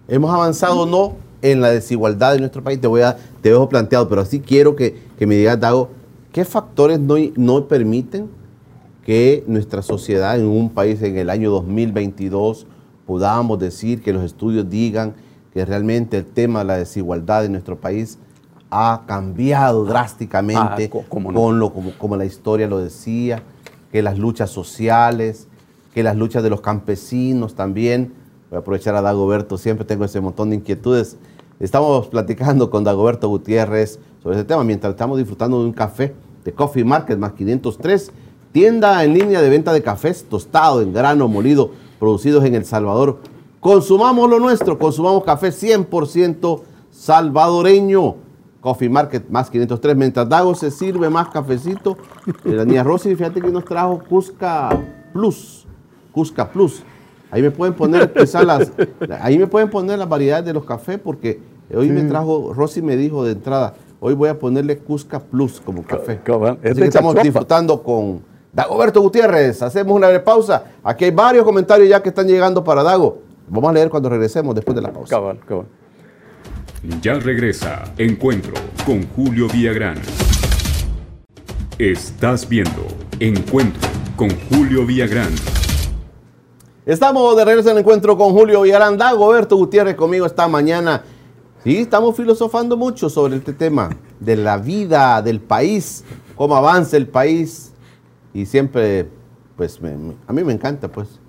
[0.09, 2.81] ¿Hemos avanzado no en la desigualdad de nuestro país?
[2.81, 5.91] Te voy a, te dejo planteado, pero así quiero que, que me digas, Dago,
[6.33, 8.29] ¿qué factores no, no permiten
[9.05, 12.67] que nuestra sociedad en un país en el año 2022
[13.07, 15.15] podamos decir que los estudios digan
[15.53, 18.19] que realmente el tema de la desigualdad en nuestro país
[18.71, 23.43] ha cambiado drásticamente Ah, con lo, como, como la historia lo decía,
[23.91, 25.49] que las luchas sociales,
[25.93, 28.15] que las luchas de los campesinos también.
[28.49, 31.17] Voy a aprovechar a Dagoberto, siempre tengo ese montón de inquietudes.
[31.59, 36.53] Estamos platicando con Dagoberto Gutiérrez sobre ese tema mientras estamos disfrutando de un café de
[36.53, 38.13] Coffee Market más 503,
[38.53, 43.19] tienda en línea de venta de cafés tostado en grano molido, producidos en El Salvador.
[43.61, 48.30] Consumamos lo nuestro, consumamos café 100% salvadoreño.
[48.61, 49.97] Coffee Market más 503.
[49.97, 51.97] Mientras Dago se sirve más cafecito,
[52.45, 54.71] eh, la niña Rosy, fíjate que nos trajo Cusca
[55.13, 55.67] Plus.
[56.13, 56.83] Cusca Plus.
[57.31, 58.73] Ahí me pueden poner quizás las,
[59.21, 61.41] ahí me pueden poner las variedades de los cafés porque
[61.73, 65.85] hoy me trajo, Rosy me dijo de entrada, hoy voy a ponerle Cusca Plus como
[65.85, 66.21] café.
[66.63, 69.63] Así que estamos disfrutando con Dagoberto Gutiérrez.
[69.63, 70.65] Hacemos una breve pausa.
[70.83, 73.19] Aquí hay varios comentarios ya que están llegando para Dago.
[73.49, 75.11] Vamos a leer cuando regresemos después de la pausa.
[75.11, 75.67] Cabal, cabal.
[76.83, 78.55] Ya regresa Encuentro
[78.87, 79.99] con Julio Villagrán.
[81.79, 82.87] Estás viendo
[83.19, 85.29] Encuentro con Julio Villagrán.
[86.87, 91.05] Estamos de regreso en encuentro con Julio Villarán, Dagoberto Gutiérrez conmigo esta mañana.
[91.63, 96.03] Sí, estamos filosofando mucho sobre este tema de la vida del país,
[96.35, 97.75] cómo avanza el país.
[98.33, 99.07] Y siempre,
[99.55, 99.79] pues,
[100.27, 101.21] a mí me encanta, pues,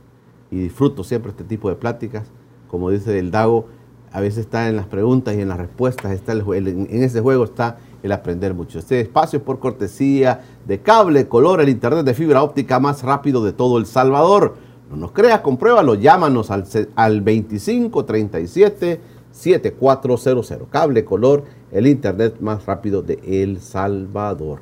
[0.49, 2.31] y disfruto siempre este tipo de pláticas.
[2.69, 3.67] Como dice el Dago,
[4.11, 7.77] a veces está en las preguntas y en las respuestas, está en ese juego está
[8.03, 8.79] el aprender mucho.
[8.79, 13.43] Este espacio es por cortesía de Cable Color, el internet de fibra óptica más rápido
[13.43, 14.55] de todo El Salvador.
[14.89, 18.99] No nos creas, compruébalo, llámanos al, al 2537
[19.31, 20.67] 7400.
[20.69, 24.59] Cable Color, el internet más rápido de El Salvador.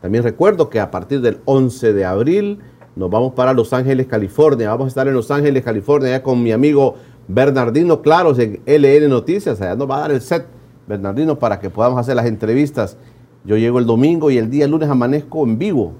[0.00, 2.60] También recuerdo que a partir del 11 de abril
[2.94, 4.70] nos vamos para Los Ángeles, California.
[4.70, 6.94] Vamos a estar en Los Ángeles, California, ya con mi amigo
[7.28, 9.60] Bernardino Claros en LN Noticias.
[9.60, 10.46] Allá nos va a dar el set,
[10.86, 12.96] Bernardino, para que podamos hacer las entrevistas.
[13.44, 15.92] Yo llego el domingo y el día lunes amanezco en vivo.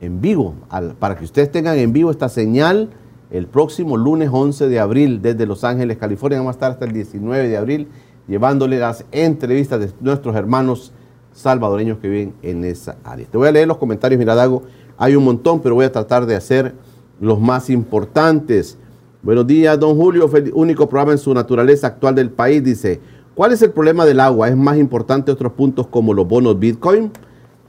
[0.00, 0.54] En vivo,
[0.98, 2.90] para que ustedes tengan en vivo esta señal
[3.30, 6.38] el próximo lunes 11 de abril desde Los Ángeles, California.
[6.38, 7.88] Vamos a estar hasta el 19 de abril
[8.26, 10.92] llevándole las entrevistas de nuestros hermanos
[11.32, 13.26] salvadoreños que viven en esa área.
[13.26, 14.62] Te voy a leer los comentarios, mira, Dago,
[14.96, 16.74] hay un montón, pero voy a tratar de hacer
[17.20, 18.76] los más importantes.
[19.20, 23.00] Buenos días, don Julio, único programa en su naturaleza actual del país, dice,
[23.34, 24.48] ¿cuál es el problema del agua?
[24.48, 27.10] ¿Es más importante otros puntos como los bonos Bitcoin?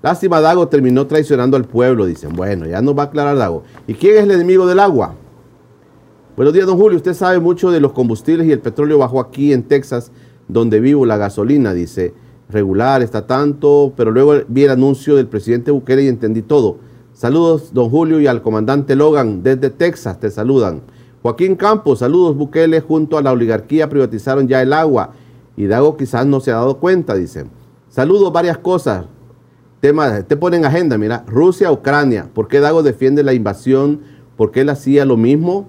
[0.04, 2.36] Lástima, Dago terminó traicionando al pueblo, dicen.
[2.36, 3.64] Bueno, ya nos va a aclarar Dago.
[3.88, 5.16] ¿Y quién es el enemigo del agua?
[6.36, 6.98] Buenos días, don Julio.
[6.98, 10.12] Usted sabe mucho de los combustibles y el petróleo bajó aquí en Texas,
[10.48, 12.14] donde vivo, la gasolina, dice.
[12.50, 16.78] Regular, está tanto, pero luego vi el anuncio del presidente Bukele y entendí todo.
[17.14, 20.82] Saludos, don Julio, y al comandante Logan desde Texas, te saludan.
[21.22, 25.12] Joaquín Campos, saludos, Bukele, junto a la oligarquía privatizaron ya el agua.
[25.58, 27.46] Y Dago quizás no se ha dado cuenta, dice.
[27.90, 29.06] Saludos, varias cosas.
[29.82, 32.30] Tema, te ponen agenda, mira, Rusia, Ucrania.
[32.34, 34.02] ¿Por qué Dago defiende la invasión?
[34.38, 35.68] ¿Por qué él hacía lo mismo?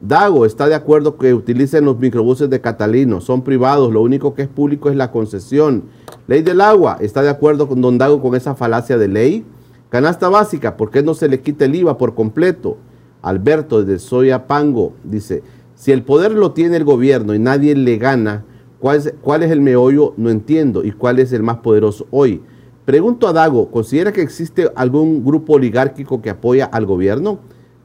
[0.00, 4.42] Dago está de acuerdo que utilicen los microbuses de Catalino, son privados, lo único que
[4.42, 5.84] es público es la concesión.
[6.28, 9.44] Ley del agua, está de acuerdo con Don Dago con esa falacia de ley.
[9.88, 12.76] Canasta básica, ¿por qué no se le quita el IVA por completo?
[13.22, 15.42] Alberto desde Soyapango dice,
[15.74, 18.44] si el poder lo tiene el gobierno y nadie le gana,
[18.78, 20.14] ¿cuál es, cuál es el meollo?
[20.16, 20.84] No entiendo.
[20.84, 22.42] ¿Y cuál es el más poderoso hoy?
[22.84, 27.38] Pregunto a Dago, ¿considera que existe algún grupo oligárquico que apoya al gobierno?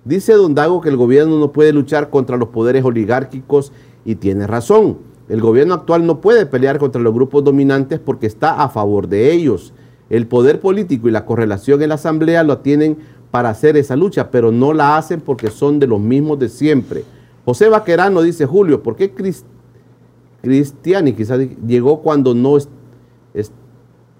[0.06, 3.72] Dice don Dago que el gobierno no puede luchar contra los poderes oligárquicos
[4.06, 4.98] y tiene razón.
[5.30, 9.32] El gobierno actual no puede pelear contra los grupos dominantes porque está a favor de
[9.32, 9.74] ellos.
[10.10, 12.98] El poder político y la correlación en la asamblea lo tienen
[13.34, 17.04] para hacer esa lucha, pero no la hacen porque son de los mismos de siempre.
[17.44, 19.44] José Vaquerano dice, Julio, ¿por qué Cris-
[20.44, 22.69] Cristiani quizás llegó cuando no es-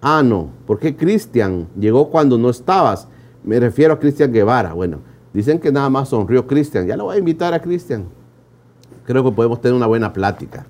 [0.02, 3.08] Ah, no, ¿por qué Cristian llegó cuando no estabas?
[3.44, 4.74] Me refiero a Cristian Guevara.
[4.74, 4.98] Bueno,
[5.32, 6.88] dicen que nada más sonrió Cristian.
[6.88, 8.06] Ya lo voy a invitar a Cristian.
[9.06, 10.66] Creo que podemos tener una buena plática.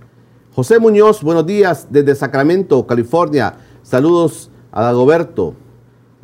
[0.53, 3.55] José Muñoz, buenos días desde Sacramento, California.
[3.83, 5.53] Saludos a Dagoberto.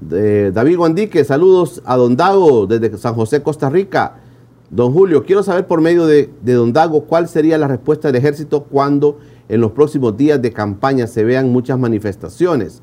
[0.02, 4.16] David Guandique, saludos a Don Dago desde San José, Costa Rica.
[4.70, 8.64] Don Julio, quiero saber por medio de, Don Dago cuál sería la respuesta del ejército
[8.64, 9.18] cuando
[9.50, 12.82] en los próximos días de campaña se vean muchas manifestaciones.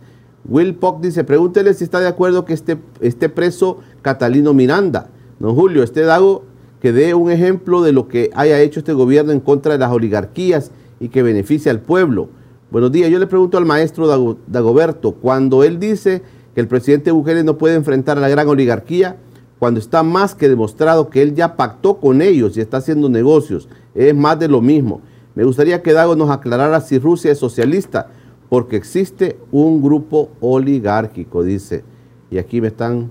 [0.49, 5.09] Will Pock dice, pregúntele si está de acuerdo que esté, esté preso Catalino Miranda.
[5.39, 6.43] Don Julio, este Dago
[6.81, 9.91] que dé un ejemplo de lo que haya hecho este gobierno en contra de las
[9.91, 12.29] oligarquías y que beneficia al pueblo.
[12.71, 16.23] Buenos días, yo le pregunto al maestro Dago- Dagoberto, cuando él dice
[16.57, 19.19] que el presidente Bukele no puede enfrentar a la gran oligarquía,
[19.59, 23.69] cuando está más que demostrado que él ya pactó con ellos y está haciendo negocios,
[23.95, 25.03] es más de lo mismo.
[25.35, 28.09] Me gustaría que Dago nos aclarara si Rusia es socialista,
[28.49, 31.85] porque existe un grupo oligárquico, dice.
[32.31, 33.11] Y aquí me están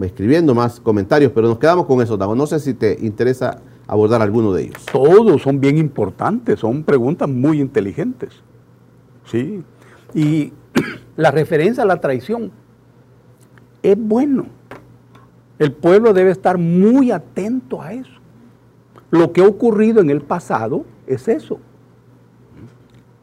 [0.00, 2.34] escribiendo más comentarios, pero nos quedamos con eso, Dago.
[2.34, 4.86] No sé si te interesa abordar alguno de ellos.
[4.90, 8.30] Todos son bien importantes, son preguntas muy inteligentes.
[9.26, 9.62] Sí.
[10.14, 10.54] Y
[11.16, 12.50] la referencia a la traición
[13.82, 14.46] es bueno.
[15.58, 18.10] El pueblo debe estar muy atento a eso.
[19.10, 21.58] Lo que ha ocurrido en el pasado es eso.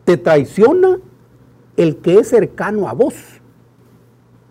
[0.03, 0.99] Te traiciona
[1.77, 3.15] el que es cercano a vos.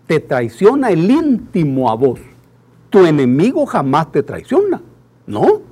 [0.06, 2.20] Te traiciona el íntimo a vos.
[2.90, 4.80] Tu enemigo jamás te traiciona.
[5.26, 5.62] ¿No?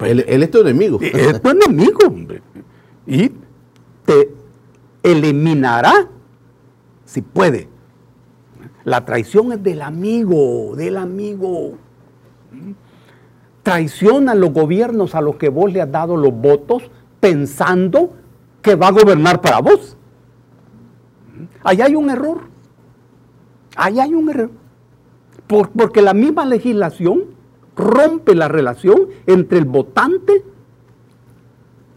[0.00, 0.98] Él, él es tu enemigo.
[1.00, 2.42] Es tu enemigo, hombre.
[3.06, 3.30] Y
[4.06, 4.39] te
[5.02, 6.08] eliminará
[7.04, 7.68] si puede.
[8.84, 11.72] La traición es del amigo, del amigo.
[13.62, 16.90] Traicionan los gobiernos a los que vos le has dado los votos
[17.20, 18.12] pensando
[18.62, 19.96] que va a gobernar para vos.
[21.62, 22.40] Allá hay un error.
[23.76, 24.50] Allá hay un error.
[25.46, 27.24] Por- porque la misma legislación
[27.76, 30.44] rompe la relación entre el votante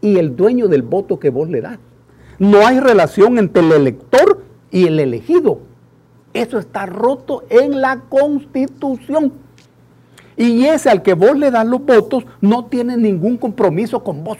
[0.01, 1.79] y el dueño del voto que vos le das.
[2.39, 5.59] No hay relación entre el elector y el elegido.
[6.33, 9.33] Eso está roto en la constitución.
[10.35, 14.39] Y ese al que vos le das los votos no tiene ningún compromiso con vos.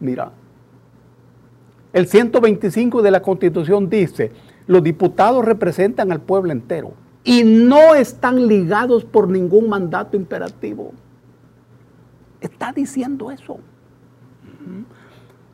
[0.00, 0.32] Mira,
[1.94, 4.32] el 125 de la constitución dice,
[4.66, 6.92] los diputados representan al pueblo entero
[7.24, 10.92] y no están ligados por ningún mandato imperativo.
[12.40, 13.58] Está diciendo eso.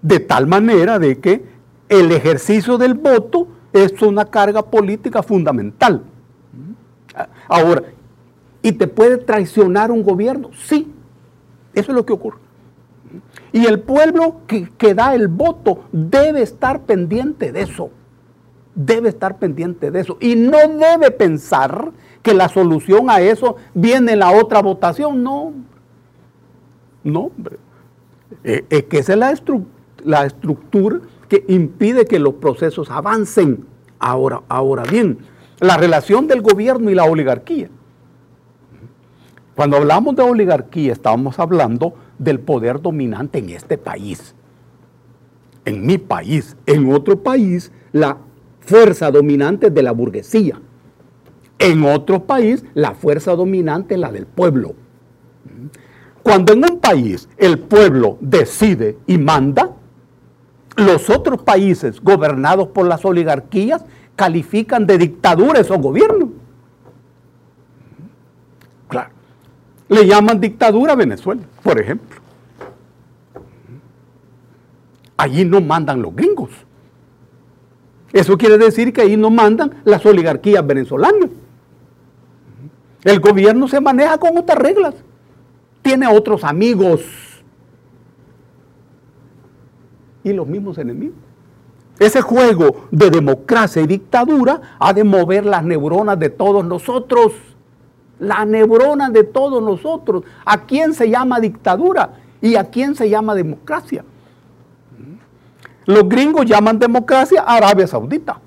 [0.03, 1.45] De tal manera de que
[1.89, 6.03] el ejercicio del voto es una carga política fundamental.
[7.49, 7.85] Ahora,
[8.63, 10.51] ¿y te puede traicionar un gobierno?
[10.55, 10.93] Sí,
[11.75, 12.39] eso es lo que ocurre.
[13.53, 17.91] Y el pueblo que, que da el voto debe estar pendiente de eso.
[18.75, 20.17] Debe estar pendiente de eso.
[20.21, 21.93] Y no debe pensar
[22.23, 25.23] que la solución a eso viene en la otra votación.
[25.23, 25.53] No.
[27.05, 27.59] No, hombre.
[28.45, 29.67] Eh, Es que es la, estru-
[30.05, 33.67] la estructura que impide que los procesos avancen.
[33.99, 35.19] Ahora, ahora bien,
[35.61, 37.69] la relación del gobierno y la oligarquía.
[39.55, 44.35] Cuando hablamos de oligarquía, estábamos hablando del poder dominante en este país.
[45.65, 48.17] En mi país, en otro país, la
[48.61, 50.61] fuerza dominante es de la burguesía.
[51.59, 54.75] En otro país, la fuerza dominante es la del pueblo.
[56.23, 59.77] Cuando en un país el pueblo decide y manda,
[60.77, 63.85] los otros países gobernados por las oligarquías
[64.17, 66.31] califican de dictadura esos gobiernos.
[68.89, 69.11] Claro.
[69.89, 72.21] Le llaman dictadura a Venezuela, por ejemplo.
[75.17, 76.51] Allí no mandan los gringos.
[78.13, 81.31] Eso quiere decir que ahí no mandan las oligarquías venezolanas.
[83.05, 84.95] El gobierno se maneja con otras reglas.
[85.81, 87.01] Tiene otros amigos.
[90.25, 91.17] Y los mismos enemigos.
[91.99, 97.33] Ese juego de democracia y dictadura ha de mover las neuronas de todos nosotros.
[98.19, 100.25] Las neuronas de todos nosotros.
[100.45, 102.15] ¿A quién se llama dictadura?
[102.41, 104.05] ¿Y a quién se llama democracia?
[105.87, 108.41] Los gringos llaman democracia a Arabia Saudita.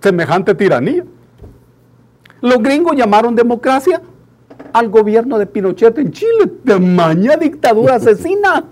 [0.00, 1.04] Semejante tiranía.
[2.40, 4.02] Los gringos llamaron democracia
[4.72, 6.52] al gobierno de Pinochet en Chile.
[6.62, 8.64] De maña dictadura asesina.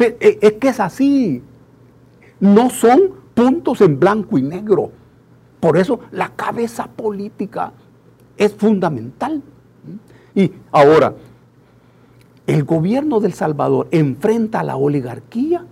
[0.00, 1.42] Pe- e- Es que es así.
[2.40, 4.92] No son puntos en blanco y negro.
[5.60, 7.74] Por eso la cabeza política
[8.38, 9.42] es fundamental.
[10.34, 11.12] Y ahora,
[12.46, 15.66] el gobierno del Salvador enfrenta a la oligarquía,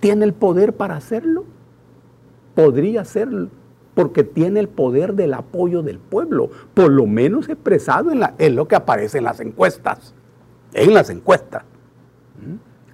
[0.00, 1.44] tiene el poder para hacerlo,
[2.54, 3.50] podría hacerlo,
[3.94, 8.66] porque tiene el poder del apoyo del pueblo, por lo menos expresado en, en lo
[8.68, 10.14] que aparece en las encuestas,
[10.72, 11.64] en las encuestas.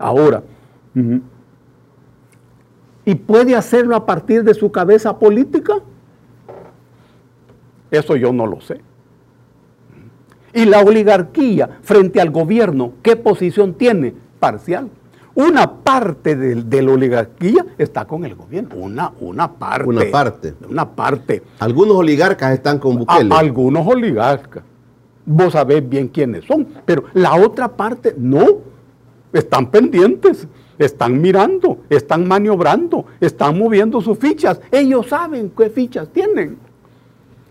[0.01, 0.43] Ahora.
[3.05, 5.75] ¿y puede hacerlo a partir de su cabeza política?
[7.91, 8.81] Eso yo no lo sé.
[10.53, 14.15] Y la oligarquía frente al gobierno, ¿qué posición tiene?
[14.41, 14.89] Parcial.
[15.35, 18.75] una parte de, de la oligarquía está con el gobierno.
[18.77, 19.89] Una, una parte.
[19.89, 20.55] Una parte.
[20.69, 21.43] Una parte.
[21.61, 23.35] Algunos oligarcas están con A- Bukele.
[23.35, 24.63] algunos oligarcas.
[25.25, 26.67] Vos sabés bien quiénes son.
[26.85, 28.47] Pero la otra parte no.
[29.33, 30.47] Están pendientes.
[30.79, 31.79] Están mirando.
[31.89, 33.07] Están maniobrando.
[33.21, 34.61] Están moviendo sus fichas.
[34.71, 36.59] Ellos saben qué fichas tienen.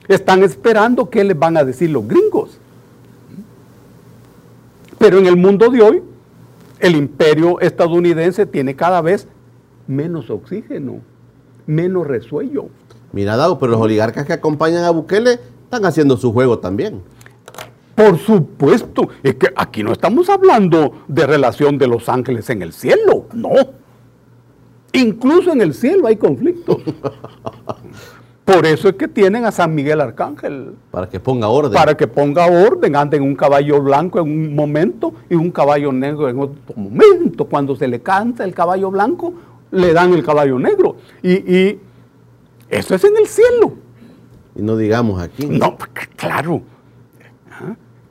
[0.07, 2.59] Están esperando qué les van a decir los gringos.
[4.97, 6.03] Pero en el mundo de hoy,
[6.79, 9.27] el imperio estadounidense tiene cada vez
[9.87, 10.99] menos oxígeno,
[11.65, 12.67] menos resuello.
[13.11, 17.01] Mira, Dago, pero los oligarcas que acompañan a Bukele están haciendo su juego también.
[17.99, 22.71] Por supuesto, es que aquí no estamos hablando de relación de los ángeles en el
[22.71, 23.49] cielo, no.
[24.93, 26.77] Incluso en el cielo hay conflictos.
[28.45, 31.73] Por eso es que tienen a San Miguel Arcángel, Para que ponga orden.
[31.73, 36.29] para que ponga orden, anden un caballo blanco en un momento y un caballo negro
[36.29, 37.43] en otro momento.
[37.45, 39.33] Cuando se le canta el caballo blanco,
[39.71, 40.95] le dan el caballo negro.
[41.21, 41.79] Y, y
[42.69, 43.73] eso es en el cielo.
[44.55, 45.45] Y no digamos aquí.
[45.47, 45.75] No,
[46.15, 46.61] claro.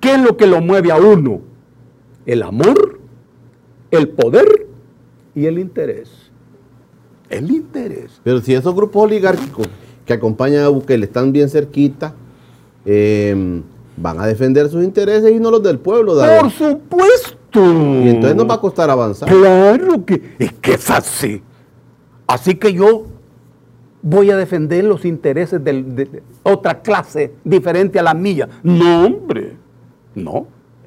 [0.00, 1.40] ¿Qué es lo que lo mueve a uno?
[2.26, 2.98] El amor,
[3.90, 4.66] el poder
[5.34, 6.10] y el interés.
[7.30, 8.20] El interés.
[8.24, 9.66] Pero si esos grupos oligárquicos
[10.04, 12.14] que acompañan a Bukele están bien cerquita,
[12.84, 13.60] eh,
[13.96, 16.14] van a defender sus intereses y no los del pueblo.
[16.14, 16.42] Dago.
[16.42, 17.36] Por supuesto.
[18.04, 19.28] Y entonces nos va a costar avanzar.
[19.28, 21.42] Claro que es que es así.
[22.26, 23.06] Así que yo
[24.02, 28.48] voy a defender los intereses del- de, de otra clase diferente a la mía.
[28.62, 29.56] No, hombre.
[30.14, 30.46] No.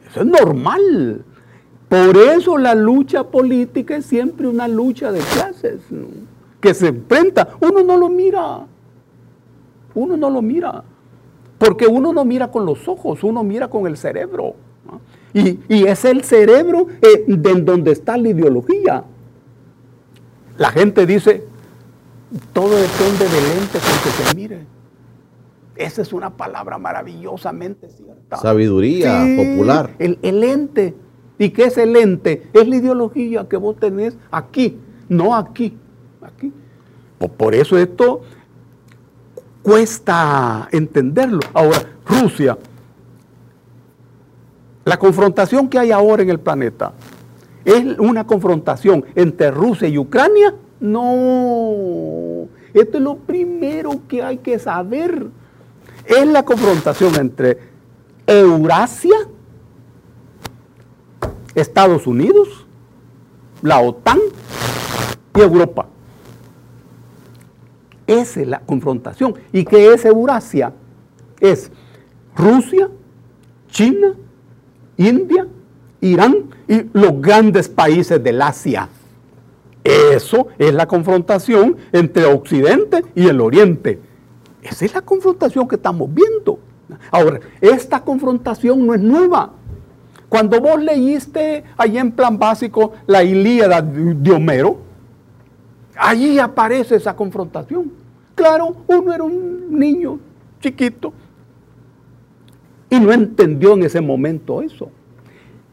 [0.09, 1.23] Eso es normal.
[1.87, 5.81] Por eso la lucha política es siempre una lucha de clases.
[6.59, 7.49] Que se enfrenta.
[7.59, 8.65] Uno no lo mira.
[9.93, 10.83] Uno no lo mira.
[11.57, 14.55] Porque uno no mira con los ojos, uno mira con el cerebro.
[15.33, 19.03] Y, es el cerebro eh, de donde está la ideología.
[20.57, 21.43] La gente dice,
[22.53, 24.65] todo depende del lente con que se mire.
[25.75, 28.37] Esa es una palabra maravillosamente cierta.
[28.37, 29.95] Sabiduría Sí, popular.
[29.99, 30.93] El, el ente.
[31.37, 32.43] ¿Y qué es el ente?
[32.53, 34.77] Es la ideología que vos tenés aquí,
[35.09, 35.75] no aquí.
[36.21, 36.53] Aquí.
[37.17, 38.21] Por, por eso esto
[39.63, 41.39] cuesta entenderlo.
[41.53, 42.57] Ahora, Rusia,
[44.85, 46.93] la confrontación que hay ahora en el planeta,
[47.65, 50.53] ¿es una confrontación entre Rusia y Ucrania?
[50.79, 52.47] No.
[52.73, 55.27] Esto es lo primero que hay que saber.
[56.11, 57.57] Es la confrontación entre
[58.27, 59.15] Eurasia,
[61.55, 62.67] Estados Unidos,
[63.61, 64.19] la OTAN
[65.33, 65.87] y Europa.
[68.05, 69.35] Esa es la confrontación.
[69.53, 70.73] ¿Y qué es Eurasia?
[71.39, 71.71] Es
[72.35, 72.89] Rusia,
[73.69, 74.13] China,
[74.97, 75.47] India,
[76.01, 78.89] Irán y los grandes países del Asia.
[79.81, 84.10] Eso es la confrontación entre Occidente y el Oriente.
[84.61, 86.59] Esa es la confrontación que estamos viendo.
[87.09, 89.53] Ahora, esta confrontación no es nueva.
[90.29, 94.77] Cuando vos leíste allí en plan básico la Ilíada de Homero,
[95.95, 97.91] allí aparece esa confrontación.
[98.35, 100.19] Claro, uno era un niño
[100.61, 101.13] chiquito
[102.89, 104.91] y no entendió en ese momento eso.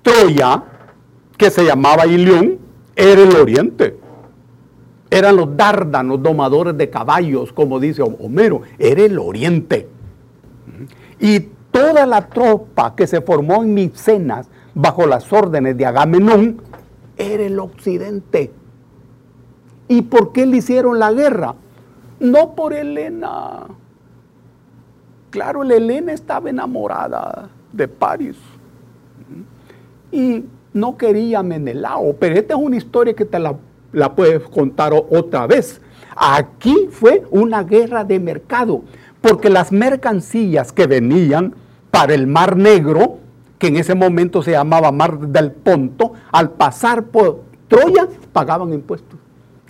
[0.03, 0.63] Troya,
[1.37, 2.59] que se llamaba Ilión,
[2.97, 3.97] era el oriente.
[5.11, 8.63] Eran los dárdanos, domadores de caballos, como dice Homero.
[8.79, 9.89] Era el oriente.
[11.19, 11.41] Y
[11.71, 16.61] toda la tropa que se formó en Micenas bajo las órdenes de Agamenón
[17.17, 18.53] era el occidente.
[19.89, 21.55] ¿Y por qué le hicieron la guerra?
[22.21, 23.67] No por Helena.
[25.31, 28.37] Claro, la Helena estaba enamorada de París
[30.11, 33.55] y no quería Menelao, pero esta es una historia que te la,
[33.93, 35.81] la puedes contar otra vez.
[36.17, 38.83] Aquí fue una guerra de mercado,
[39.21, 41.55] porque las mercancías que venían
[41.91, 43.19] para el Mar Negro,
[43.59, 49.19] que en ese momento se llamaba Mar del Ponto, al pasar por Troya pagaban impuestos,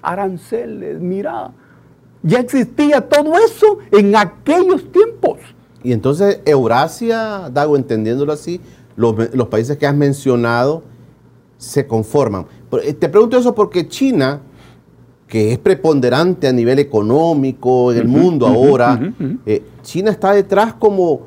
[0.02, 1.50] aranceles, mira,
[2.22, 5.38] ya existía todo eso en aquellos tiempos.
[5.82, 8.60] Y entonces Eurasia, Dago, entendiéndolo así,
[8.96, 10.82] los, los países que has mencionado
[11.56, 12.46] se conforman.
[12.72, 14.40] Eh, Te pregunto eso porque China,
[15.26, 19.12] que es preponderante a nivel económico en el mundo ahora,
[19.46, 21.26] eh, China está detrás como,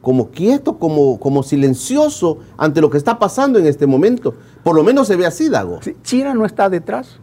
[0.00, 4.34] como quieto, como, como silencioso ante lo que está pasando en este momento.
[4.62, 5.80] Por lo menos se ve así, Dago.
[6.02, 7.18] China no está detrás,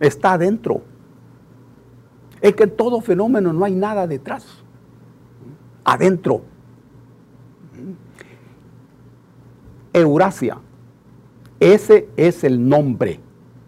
[0.00, 0.82] está adentro.
[2.40, 4.44] Es que en todo fenómeno no hay nada detrás,
[5.84, 6.42] adentro.
[9.92, 10.58] Eurasia
[11.62, 13.20] Ese es el nombre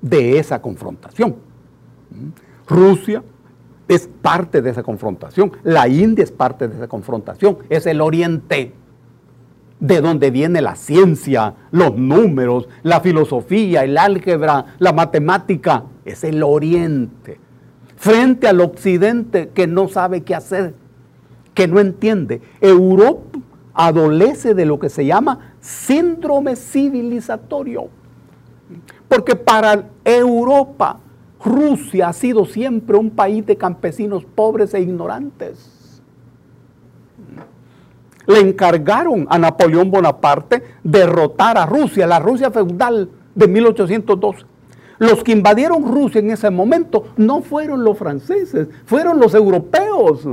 [0.03, 1.37] de esa confrontación.
[2.67, 3.23] Rusia
[3.87, 8.73] es parte de esa confrontación, la India es parte de esa confrontación, es el Oriente,
[9.79, 16.43] de donde viene la ciencia, los números, la filosofía, el álgebra, la matemática, es el
[16.43, 17.39] Oriente,
[17.95, 20.75] frente al Occidente que no sabe qué hacer,
[21.55, 22.43] que no entiende.
[22.61, 23.39] Europa
[23.75, 27.89] adolece de lo que se llama síndrome civilizatorio.
[29.09, 31.01] Porque para Europa,
[31.45, 36.01] Rusia ha sido siempre un país de campesinos pobres e ignorantes.
[38.27, 44.47] Le encargaron a Napoleón Bonaparte derrotar a Rusia, la Rusia feudal de 1812.
[44.99, 50.27] Los que invadieron Rusia en ese momento no fueron los franceses, fueron los europeos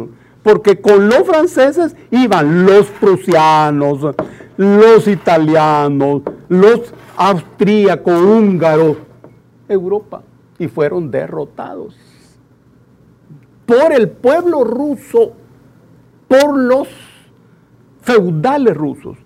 [0.44, 4.16] porque con los franceses iban los prusianos,
[4.58, 8.98] los italianos, los austríacos, húngaros,
[9.68, 10.24] Europa,
[10.58, 11.96] y fueron derrotados
[13.66, 15.32] por el pueblo ruso,
[16.28, 16.90] por los
[18.02, 19.18] feudales rusos.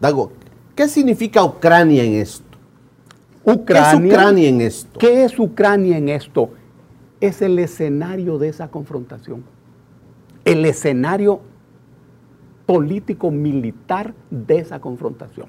[0.00, 0.32] Dago,
[0.74, 2.44] ¿qué significa Ucrania en esto?
[3.44, 4.98] Ucrania, ¿Qué es Ucrania en esto?
[4.98, 6.50] ¿Qué es Ucrania en esto?
[7.20, 9.44] Es el escenario de esa confrontación
[10.44, 11.40] el escenario
[12.66, 15.46] político militar de esa confrontación.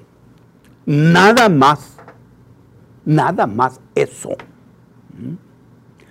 [0.84, 1.96] Nada más,
[3.04, 4.30] nada más eso.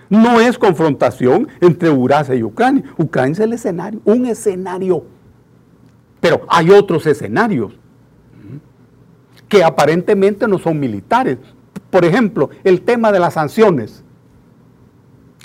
[0.09, 2.83] No es confrontación entre Eurasia y Ucrania.
[2.97, 5.03] Ucrania es el escenario, un escenario.
[6.19, 7.73] Pero hay otros escenarios
[9.47, 11.38] que aparentemente no son militares.
[11.89, 14.03] Por ejemplo, el tema de las sanciones.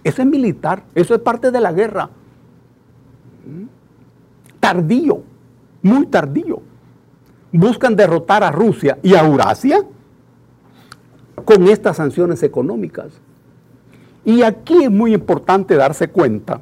[0.02, 2.10] Eso es militar, eso es parte de la guerra
[4.58, 5.22] tardío,
[5.82, 6.60] muy tardío.
[7.52, 9.84] Buscan derrotar a Rusia y a Eurasia
[11.44, 13.20] con estas sanciones económicas.
[14.24, 16.60] Y aquí es muy importante darse cuenta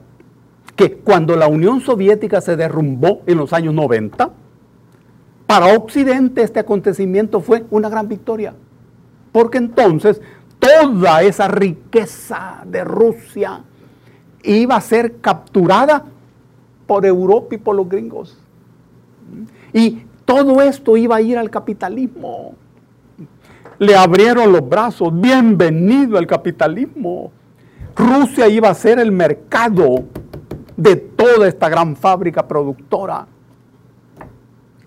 [0.76, 4.30] que cuando la Unión Soviética se derrumbó en los años 90,
[5.46, 8.54] para Occidente este acontecimiento fue una gran victoria.
[9.32, 10.20] Porque entonces
[10.58, 13.62] toda esa riqueza de Rusia
[14.42, 16.04] iba a ser capturada
[16.88, 18.36] por Europa y por los gringos.
[19.74, 22.54] Y todo esto iba a ir al capitalismo.
[23.78, 27.30] Le abrieron los brazos, bienvenido al capitalismo.
[27.94, 30.04] Rusia iba a ser el mercado
[30.78, 33.26] de toda esta gran fábrica productora.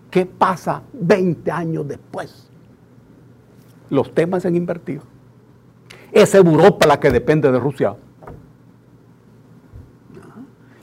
[0.10, 2.50] ¿Qué pasa 20 años después?
[3.92, 5.04] Los temas se han invertido.
[6.12, 7.96] Es Europa la que depende de Rusia.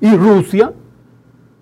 [0.01, 0.73] Y Rusia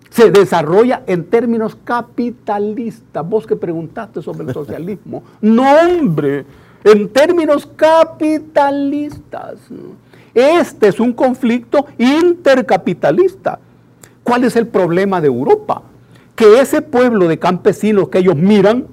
[0.09, 3.27] se desarrolla en términos capitalistas.
[3.27, 5.23] Vos que preguntaste sobre el socialismo.
[5.41, 6.45] No, hombre,
[6.83, 9.59] en términos capitalistas.
[10.33, 13.59] Este es un conflicto intercapitalista.
[14.23, 15.83] ¿Cuál es el problema de Europa?
[16.35, 18.87] Que ese pueblo de campesinos que ellos miran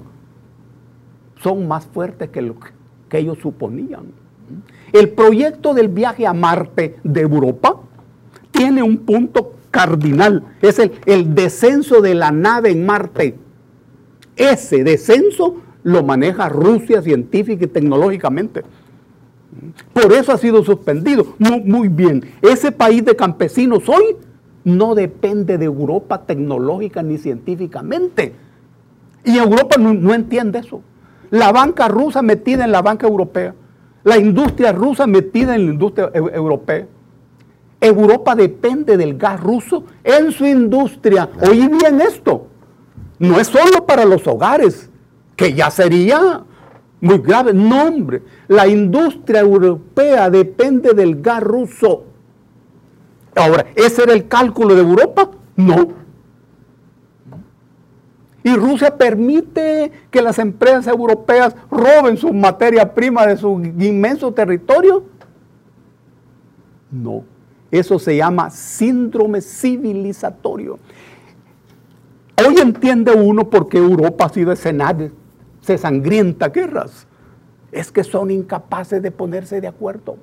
[1.43, 2.57] son más fuertes que lo
[3.09, 4.07] que ellos suponían.
[4.93, 7.77] El proyecto del viaje a Marte de Europa
[8.51, 13.35] tiene un punto cardinal, es el, descenso de la nave en Marte.
[14.37, 18.63] Ese descenso lo maneja Rusia científica y tecnológicamente.
[19.93, 21.35] Por eso ha sido suspendido.
[21.39, 22.25] Muy, bien.
[22.41, 24.17] Ese país de campesinos hoy
[24.63, 28.33] no depende de Europa tecnológica ni científicamente.
[29.25, 30.83] Y Europa no, entiende eso.
[31.31, 33.57] La banca rusa metida en la banca europea.
[34.05, 36.87] La industria rusa metida en la industria europea.
[37.87, 41.29] Europa depende del gas ruso en su industria.
[41.49, 42.47] Oí bien esto.
[43.19, 44.91] No es solo para los hogares,
[45.37, 46.43] que ya sería
[47.01, 47.53] muy grave.
[47.53, 48.23] No, hombre.
[48.49, 52.05] La industria europea depende del gas ruso.
[53.37, 55.31] Ahora, ¿ese era el cálculo de Europa?
[55.57, 55.89] No.
[58.43, 65.05] ¿Y Rusia permite que las empresas europeas roben su materia prima de su inmenso territorio?
[66.91, 67.25] No.
[67.75, 70.79] Eso se llama síndrome civilizatorio.
[72.47, 75.11] Hoy entiende uno por qué Europa ha sido escenario
[75.67, 77.09] de sangrientas guerras.
[77.73, 80.17] Es que son incapaces de ponerse de acuerdo.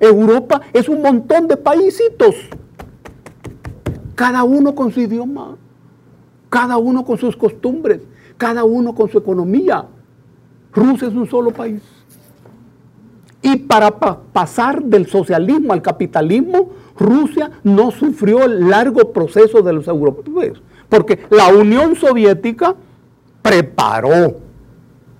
[0.00, 2.34] Europa es un montón de paísitos,
[4.16, 5.58] cada uno con su idioma,
[6.48, 8.00] cada uno con sus costumbres,
[8.36, 9.86] cada uno con su economía.
[10.72, 11.99] Rusia es un solo país.
[13.42, 19.88] Y para pasar del socialismo al capitalismo, Rusia no sufrió el largo proceso de los
[19.88, 22.74] europeos, porque la Unión Soviética
[23.40, 24.36] preparó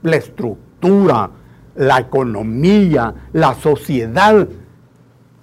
[0.02, 1.30] la estructura,
[1.76, 4.46] la economía, la sociedad,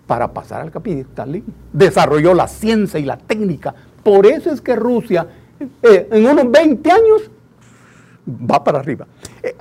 [0.06, 1.54] para pasar al capitalismo.
[1.74, 3.74] Desarrolló la ciencia y la técnica.
[4.04, 5.28] Por eso es que Rusia
[5.82, 7.32] eh, en unos 20 años
[8.28, 9.08] va para arriba.
[9.44, 9.56] Eh,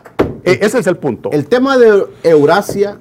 [0.44, 1.30] eh, ese es el punto.
[1.32, 2.98] El tema de Eurasia,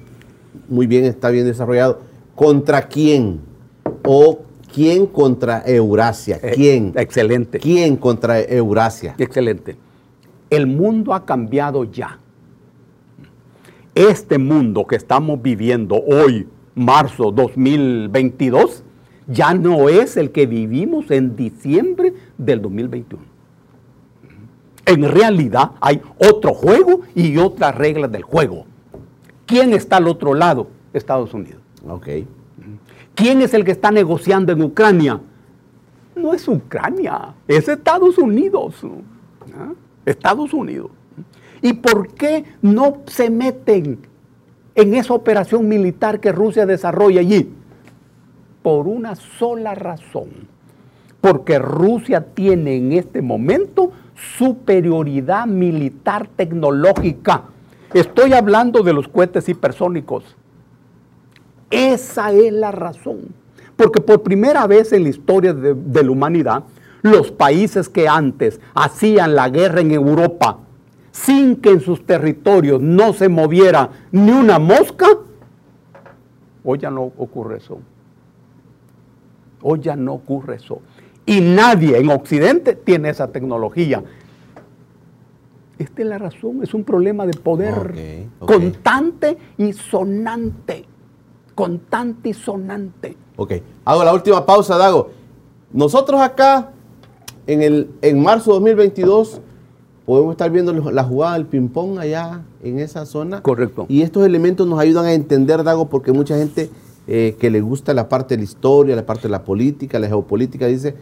[0.68, 2.00] muy bien, está bien desarrollado.
[2.34, 3.40] ¿Contra quién?
[4.04, 4.40] ¿O
[4.72, 6.38] quién contra Eurasia?
[6.54, 6.92] ¿Quién?
[6.96, 7.58] excelente.
[7.58, 9.14] ¿Quién contra Eurasia?
[9.18, 9.76] Excelente.
[10.50, 12.18] El mundo ha cambiado ya.
[13.94, 18.82] Este mundo que estamos viviendo hoy, marzo 2022,
[19.26, 23.22] ya no es el que vivimos en diciembre del 2021.
[24.84, 28.66] En realidad hay otro juego y otras reglas del juego.
[29.46, 30.68] ¿Quién está al otro lado?
[30.92, 31.62] Estados Unidos.
[31.88, 32.08] Ok.
[33.14, 35.20] ¿Quién es el que está negociando en Ucrania?
[36.14, 38.82] No es Ucrania, es Estados Unidos.
[39.56, 39.72] ¿Ah?
[40.04, 40.90] Estados Unidos.
[41.62, 43.98] ¿Y por qué no se meten
[44.74, 47.52] en esa operación militar que Rusia desarrolla allí?
[48.62, 50.28] Por una sola razón.
[51.20, 57.44] Porque Rusia tiene en este momento superioridad militar tecnológica.
[57.94, 60.36] Estoy hablando de los cohetes hipersónicos.
[61.70, 63.34] Esa es la razón.
[63.76, 66.64] Porque por primera vez en la historia de, de la humanidad,
[67.02, 70.58] los países que antes hacían la guerra en Europa
[71.16, 75.06] sin que en sus territorios no se moviera ni una mosca,
[76.62, 77.78] hoy ya no ocurre eso.
[79.62, 80.82] Hoy ya no ocurre eso.
[81.24, 84.04] Y nadie en Occidente tiene esa tecnología.
[85.78, 88.52] Esta es la razón, es un problema de poder Ok, ok.
[88.52, 90.84] constante y sonante.
[91.54, 93.16] Constante y sonante.
[93.36, 93.52] Ok.
[93.84, 95.10] Hago la última pausa, Dago.
[95.72, 96.70] Nosotros acá,
[97.46, 99.40] en, el, en marzo de 2022,
[100.06, 103.42] podemos estar viendo la jugada del ping-pong allá en esa zona.
[103.42, 103.86] Correcto.
[103.88, 106.70] Y estos elementos nos ayudan a entender, Dago, porque mucha gente
[107.06, 110.08] eh, que le gusta la parte de la historia, la parte de la política, la
[110.08, 110.94] geopolítica, dice,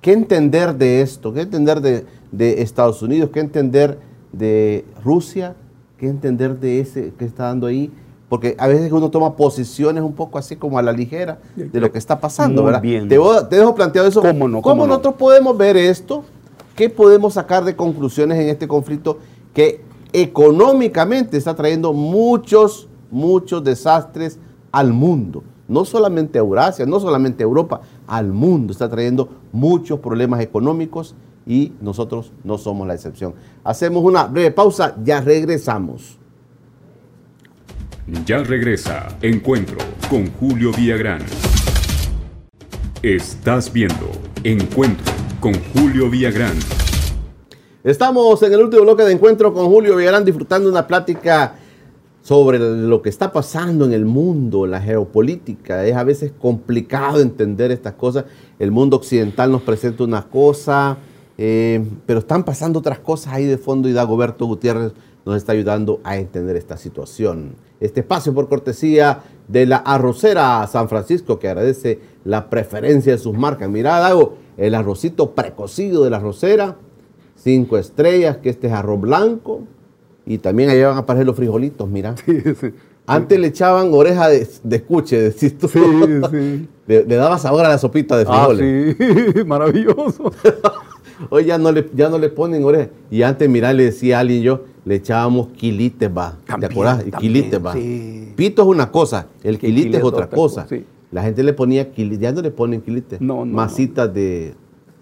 [0.00, 1.32] ¿qué entender de esto?
[1.32, 3.30] ¿Qué entender de, de Estados Unidos?
[3.32, 3.98] ¿Qué entender
[4.32, 5.54] de Rusia?
[5.98, 7.90] ¿Qué entender de ese que está dando ahí?
[8.28, 11.90] Porque a veces uno toma posiciones un poco así como a la ligera de lo
[11.90, 12.82] que está pasando, Muy ¿verdad?
[12.82, 13.08] bien.
[13.08, 13.16] Te,
[13.56, 14.22] dejo planteado eso.
[14.22, 14.62] ¿Cómo no?
[14.62, 14.88] ¿Cómo no?
[14.88, 16.24] nosotros podemos ver esto?
[16.76, 19.18] ¿Qué podemos sacar de conclusiones en este conflicto
[19.52, 19.82] que
[20.12, 24.38] económicamente está trayendo muchos, muchos desastres
[24.70, 25.42] al mundo?
[25.70, 31.14] No solamente a Eurasia, no solamente a Europa, al mundo está trayendo muchos problemas económicos
[31.46, 33.34] y nosotros no somos la excepción.
[33.62, 36.18] Hacemos una breve pausa, ya regresamos.
[38.26, 39.78] Ya regresa Encuentro
[40.10, 41.20] con Julio Villagrán.
[43.00, 44.10] Estás viendo
[44.42, 46.58] Encuentro con Julio Villagrán.
[47.84, 51.54] Estamos en el último bloque de encuentro con Julio Villarán disfrutando una plática
[52.22, 55.84] sobre lo que está pasando en el mundo, la geopolítica.
[55.86, 58.24] Es a veces complicado entender estas cosas.
[58.58, 60.98] El mundo occidental nos presenta una cosa,
[61.38, 64.92] eh, pero están pasando otras cosas ahí de fondo y Dagoberto Gutiérrez
[65.24, 67.54] nos está ayudando a entender esta situación.
[67.80, 73.34] Este espacio por cortesía de la arrocera San Francisco que agradece la preferencia de sus
[73.36, 73.68] marcas.
[73.70, 76.76] Mira, Dago, el arrocito precocido de la arrocera
[77.42, 79.62] cinco estrellas, que este es arroz blanco.
[80.26, 82.14] Y también allá van a aparecer los frijolitos, mira.
[83.06, 85.66] Antes le echaban oreja de, de escuche, decís tú.
[85.68, 85.80] Sí,
[86.30, 86.68] sí.
[86.86, 88.96] Le, le daba sabor a la sopita de Ah, frijoles.
[88.98, 90.32] sí, maravilloso.
[91.28, 92.88] Hoy ya no, le, ya no le ponen oreja.
[93.10, 96.36] Y antes, mira, le decía a alguien yo, le echábamos quilites, va.
[96.58, 97.04] ¿Te acordás?
[97.18, 97.74] Quilites, va.
[97.74, 98.32] sí.
[98.36, 100.66] Pito es una cosa, el quilite quilite es otra cosa.
[100.68, 100.84] sí.
[101.12, 103.20] La gente le ponía quilites, ya no le ponen quilites.
[103.20, 104.54] No, no, Masitas de,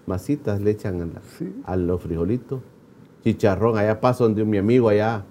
[0.06, 1.52] masitas le echan a, la- Sí.
[1.64, 2.60] a los frijolitos.
[3.24, 5.24] Chicharrón, allá paso donde mi amigo allá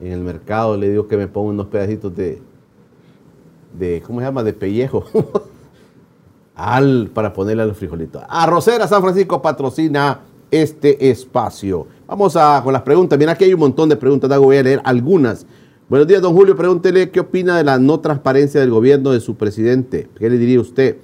[0.00, 2.42] en el mercado, le digo que me ponga unos pedacitos de,
[3.78, 4.42] de ¿cómo se llama?
[4.42, 5.04] De pellejo.
[6.54, 8.22] Al, para ponerle a los frijolitos.
[8.28, 11.86] Arrocera San Francisco patrocina este espacio.
[12.06, 13.18] Vamos a con las preguntas.
[13.18, 15.46] Mira, aquí hay un montón de preguntas, Dago, voy a leer algunas.
[15.88, 16.54] Buenos días, don Julio.
[16.54, 20.08] Pregúntele qué opina de la no transparencia del gobierno de su presidente.
[20.18, 20.98] ¿Qué le diría usted?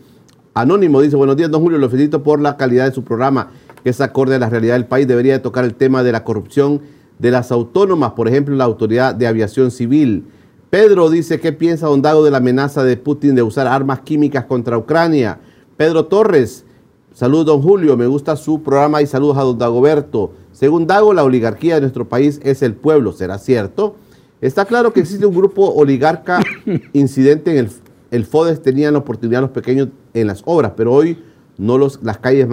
[0.54, 1.78] Anónimo dice, buenos días, don Julio.
[1.78, 3.50] Lo felicito por la calidad de su programa,
[3.89, 5.09] que es acorde a la realidad del país.
[5.09, 6.82] Debería de tocar el tema de la corrupción
[7.18, 10.26] de las autónomas, por ejemplo, la Autoridad de Aviación Civil.
[10.68, 14.45] Pedro dice, ¿qué piensa don Dago de la amenaza de Putin de usar armas químicas
[14.45, 15.39] contra Ucrania?
[15.78, 16.66] Pedro Torres,
[17.14, 20.32] saludos don Julio, me gusta su programa y saludos a don Dagoberto.
[20.53, 23.97] Según Dago, la oligarquía de nuestro país es el pueblo, ¿será cierto?
[24.43, 26.43] Está claro que existe un grupo oligarca
[26.93, 27.70] incidente en el,
[28.11, 31.16] el FODES, tenían la oportunidad los pequeños en las obras, pero hoy
[31.57, 32.47] no los, las calles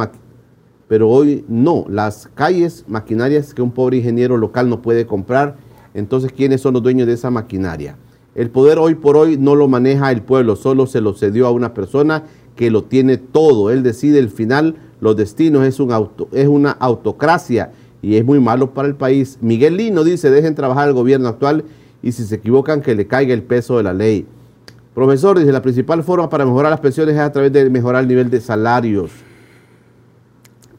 [0.87, 5.57] pero hoy no, las calles maquinarias que un pobre ingeniero local no puede comprar
[5.95, 7.95] entonces ¿quiénes son los dueños de esa maquinaria?
[8.35, 11.51] El poder hoy por hoy no lo maneja el pueblo, solo se lo cedió a
[11.51, 12.23] una persona
[12.57, 13.71] que lo tiene todo.
[13.71, 17.71] Él decide el final, los destinos, es, un auto, es una autocracia
[18.01, 19.37] y es muy malo para el país.
[19.39, 21.63] Miguel Lino dice, dejen trabajar al gobierno actual
[22.03, 24.25] y si se equivocan que le caiga el peso de la ley.
[24.93, 28.09] Profesor, dice, la principal forma para mejorar las pensiones es a través de mejorar el
[28.09, 29.11] nivel de salarios.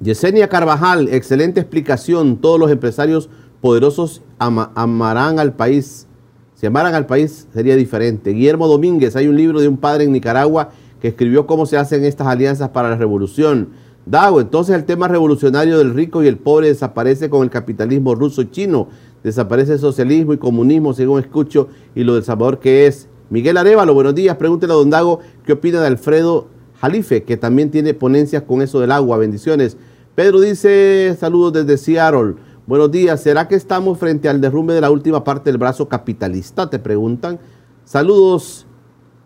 [0.01, 2.37] Yesenia Carvajal, excelente explicación.
[2.37, 3.31] Todos los empresarios
[3.63, 6.07] poderosos amarán al país.
[6.55, 8.31] Si amaran al país sería diferente.
[8.31, 10.71] Guillermo Domínguez, hay un libro de un padre en Nicaragua
[11.01, 13.69] que escribió cómo se hacen estas alianzas para la revolución.
[14.05, 18.43] Dago, entonces el tema revolucionario del rico y el pobre desaparece con el capitalismo ruso
[18.43, 18.89] y chino.
[19.25, 23.09] Desaparece el socialismo y comunismo, según escucho, y lo del Salvador que es.
[23.31, 24.37] Miguel Arevalo, buenos días.
[24.37, 26.49] Pregúntele a don Dago qué opina de Alfredo
[26.81, 29.19] Jalife, que también tiene ponencias con eso del agua.
[29.19, 29.77] Bendiciones.
[30.15, 32.35] Pedro dice, saludos desde Seattle.
[32.67, 36.69] Buenos días, ¿será que estamos frente al derrumbe de la última parte del brazo capitalista?
[36.69, 37.39] Te preguntan.
[37.85, 38.67] Saludos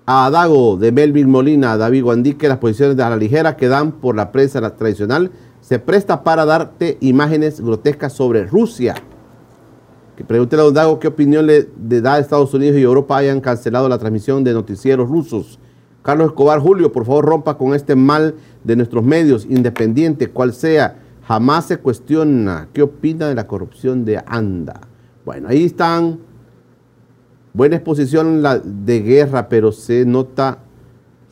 [0.05, 4.15] a Dago de Melvin Molina, David Guandique, las posiciones de la ligera que dan por
[4.15, 5.31] la prensa tradicional
[5.61, 8.95] se presta para darte imágenes grotescas sobre Rusia.
[10.17, 11.67] Que pregúntele a Don Dago qué opinión le
[12.03, 15.59] da a Estados Unidos y Europa hayan cancelado la transmisión de noticieros rusos.
[16.03, 18.35] Carlos Escobar Julio, por favor rompa con este mal
[18.65, 20.97] de nuestros medios, independiente, cual sea.
[21.27, 24.81] Jamás se cuestiona qué opina de la corrupción de ANDA.
[25.25, 26.19] Bueno, ahí están.
[27.53, 30.59] Buena exposición de guerra, pero se nota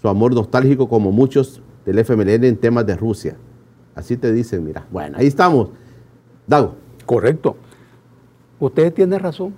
[0.01, 3.37] su amor nostálgico como muchos del FMLN en temas de Rusia.
[3.95, 4.87] Así te dicen, mira.
[4.91, 5.71] Bueno, ahí estamos.
[6.47, 6.75] Dago.
[7.07, 7.57] Correcto.
[8.61, 9.55] Usted tiene razón.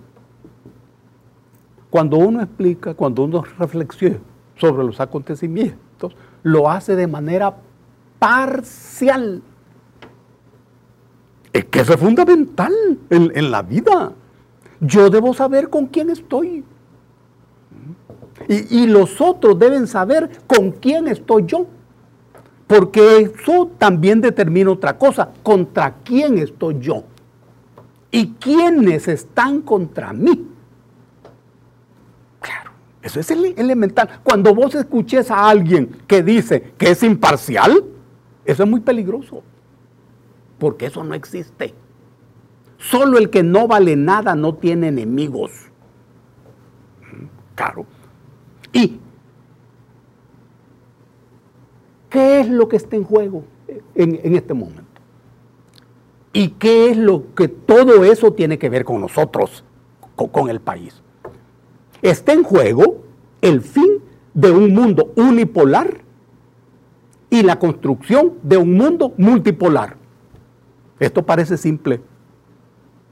[1.90, 4.29] Cuando uno explica, cuando uno reflexiona
[4.60, 7.56] sobre los acontecimientos, lo hace de manera
[8.18, 9.42] parcial.
[11.52, 12.72] Es que eso es fundamental
[13.08, 14.12] en, la vida.
[14.80, 16.64] Yo debo saber con quién estoy.
[18.48, 21.66] Y, y, los otros deben saber con quién estoy yo.
[22.66, 27.02] Porque eso también determina otra cosa, contra quién estoy yo.
[28.12, 30.49] Y quiénes están contra mí.
[33.02, 34.20] Eso es elemental.
[34.22, 37.84] Cuando vos escuches a alguien que dice que es imparcial,
[38.44, 39.42] eso es muy peligroso.
[40.58, 41.74] Porque eso no existe.
[42.76, 45.52] Solo el que no vale nada no tiene enemigos.
[47.54, 47.86] Claro.
[48.72, 48.98] ¿Y
[52.08, 53.44] qué es lo que está en juego
[53.94, 54.84] en, este momento?
[56.32, 59.64] ¿Y qué es lo que todo eso tiene que ver con nosotros,
[60.16, 61.02] con el país?
[62.02, 63.02] Está en juego
[63.40, 64.00] el fin
[64.34, 65.98] de un mundo unipolar
[67.30, 69.96] y la construcción de un mundo multipolar.
[70.98, 72.00] Esto parece simple.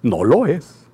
[0.02, 0.86] No lo es.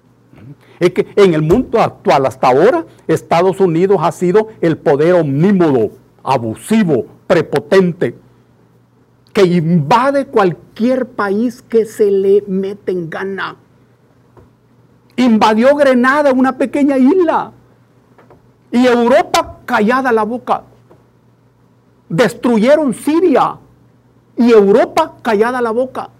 [0.78, 5.90] Es que en el mundo actual, hasta ahora, Estados Unidos ha sido el poder omnímodo,
[6.22, 8.16] abusivo, prepotente,
[9.32, 13.56] que invade cualquier país que se le mete en gana.
[15.16, 17.52] Invadió Grenada, una pequeña isla,
[18.74, 20.64] y Europa callada la boca.
[22.08, 23.56] Destruyeron Siria
[24.36, 26.10] y Europa callada la boca.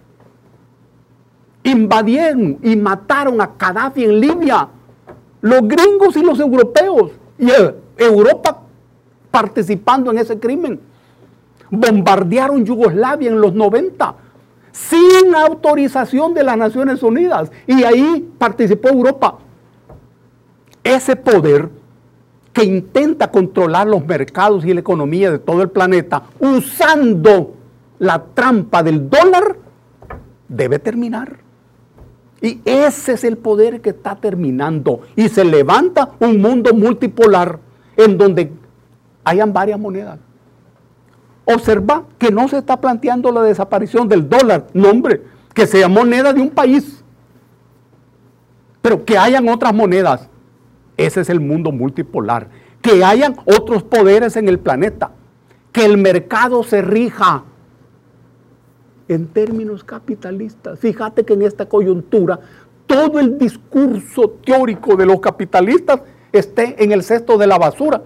[1.63, 4.69] Invadieron y mataron a Gaddafi en Libia.
[5.41, 7.11] Los gringos y los europeos.
[7.37, 7.49] Y
[7.97, 8.61] Europa
[9.29, 10.79] participando en ese crimen.
[11.69, 14.15] Bombardearon Yugoslavia en los 90
[14.71, 17.51] sin autorización de las Naciones Unidas.
[17.67, 19.39] Y ahí participó Europa.
[20.85, 21.69] Ese poder
[22.55, 27.53] que intenta controlar los mercados y la economía de todo el planeta usando
[27.99, 29.57] la trampa del dólar,
[30.47, 31.39] debe terminar.
[32.41, 35.01] Y ese es el poder que está terminando.
[35.17, 37.59] Y se levanta un mundo multipolar
[37.97, 38.53] en donde
[39.25, 40.17] hayan varias monedas.
[41.43, 46.31] Observa que no se está planteando la desaparición del dólar, no hombre, que sea moneda
[46.31, 47.03] de un país,
[48.81, 50.29] pero que hayan otras monedas
[50.97, 52.49] ese es el mundo multipolar.
[52.81, 55.11] Que hayan otros poderes en el planeta.
[55.71, 57.43] Que el mercado se rija
[59.07, 60.79] en términos capitalistas.
[60.79, 62.39] Fíjate que en esta coyuntura
[62.87, 68.01] todo el discurso teórico de los capitalistas esté en el cesto de la basura.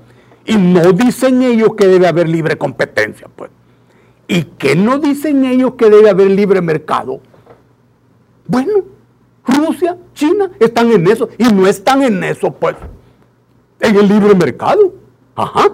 [0.45, 3.51] Y no dicen ellos que debe haber libre competencia, pues.
[4.27, 7.19] ¿Y que no dicen ellos que debe haber libre mercado?
[8.47, 8.83] Bueno,
[9.49, 12.75] Rusia, China están en eso y no están en eso, pues,
[13.79, 14.93] en el libre mercado.
[15.35, 15.69] Ajá.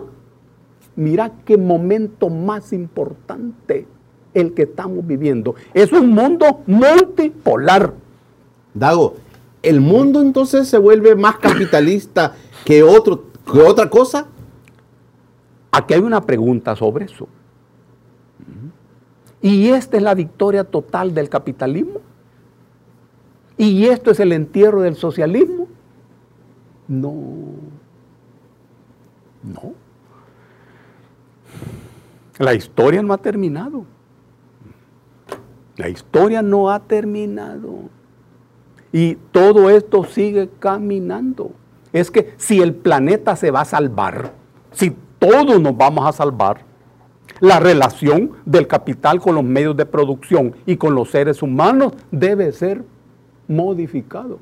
[0.95, 3.87] Mira qué momento más importante
[4.33, 5.55] el que estamos viviendo.
[5.73, 7.93] Es un mundo multipolar.
[8.73, 9.15] Dago,
[9.61, 14.27] ¿el mundo entonces se vuelve más capitalista que, otro, que otra cosa?
[15.71, 17.27] Aquí hay una pregunta sobre eso.
[19.41, 21.99] ¿Y esta es la victoria total del capitalismo?
[23.57, 25.67] ¿Y esto es el entierro del socialismo?
[26.87, 27.13] No.
[29.43, 29.73] No.
[32.37, 33.85] La historia no ha terminado.
[35.77, 37.89] La historia no ha terminado.
[38.91, 41.51] Y todo esto sigue caminando.
[41.93, 44.33] Es que si el planeta se va a salvar,
[44.71, 46.59] si todos nos vamos a salvar,
[47.39, 52.51] la relación del capital con los medios de producción y con los seres humanos debe
[52.51, 52.83] ser
[53.47, 54.39] modificado.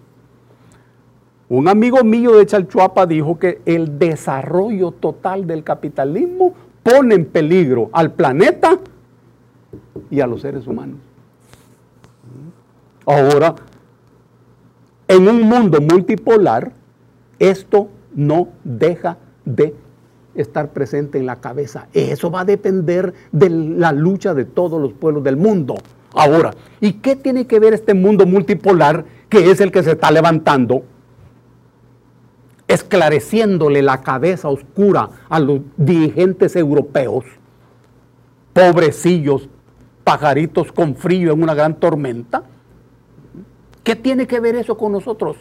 [1.49, 7.89] Un amigo mío de Chalchuapa dijo que el desarrollo total del capitalismo pone en peligro
[7.93, 8.80] al planeta
[10.10, 10.97] y a los seres humanos.
[13.06, 13.56] Ahora,
[15.08, 16.72] en un mundo multipolar,
[17.39, 19.76] esto no deja de
[20.36, 21.88] estar presente en la cabeza.
[21.93, 25.76] Eso va a depender de la lucha de todos los pueblos del mundo.
[26.14, 30.11] Ahora, ¿y qué tiene que ver este mundo multipolar que es el que se está
[30.11, 30.84] levantando?
[32.68, 37.26] Esclareciéndole la cabeza oscura a los dirigentes europeos,
[38.53, 39.49] pobrecillos,
[40.03, 42.43] pajaritos con frío en una gran tormenta.
[43.84, 45.38] ¿Qué tiene que ver eso con nosotros?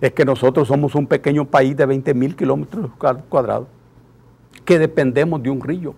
[0.00, 2.90] Es que nosotros somos un pequeño país de 20 mil kilómetros
[3.28, 3.68] cuadrados
[4.64, 5.94] que dependemos de un río.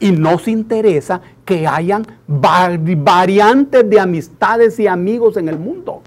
[0.00, 6.02] Y nos interesa que hayan variantes de amistades y amigos en el mundo.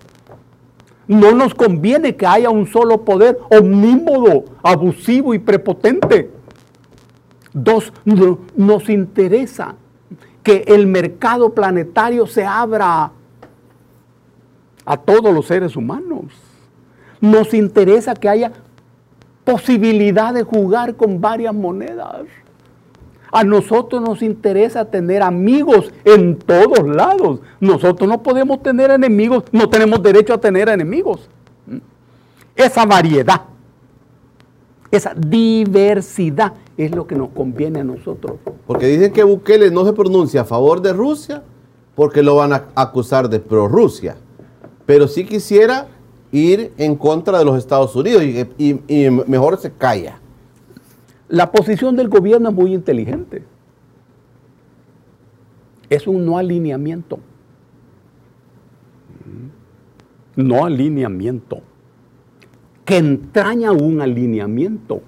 [1.08, 6.32] No nos conviene que haya un solo poder omnímodo, abusivo y prepotente.
[7.54, 7.94] Dos,
[8.56, 9.76] nos interesa
[10.42, 13.12] que el mercado planetario se abra
[14.86, 16.26] a todos los seres humanos.
[17.22, 18.52] Nos interesa que haya
[19.44, 22.24] posibilidad de jugar con varias monedas.
[23.34, 27.40] A nosotros nos interesa tener amigos en todos lados.
[27.60, 31.28] Nosotros no podemos tener enemigos, no tenemos derecho a tener enemigos.
[32.56, 33.42] Esa variedad,
[34.92, 38.38] esa diversidad es lo que nos conviene a nosotros.
[38.68, 41.42] Porque dicen que Bukele no se pronuncia a favor de Rusia
[41.96, 44.16] porque lo van a acusar de prorrusia.
[44.86, 45.88] Pero sí quisiera
[46.32, 50.20] ir en contra de los Estados Unidos y, mejor se calla.
[51.34, 53.44] La posición del gobierno es muy inteligente.
[55.90, 57.18] Es un no alineamiento.
[60.36, 61.62] No alineamiento.
[62.86, 65.02] Que entraña un alineamiento.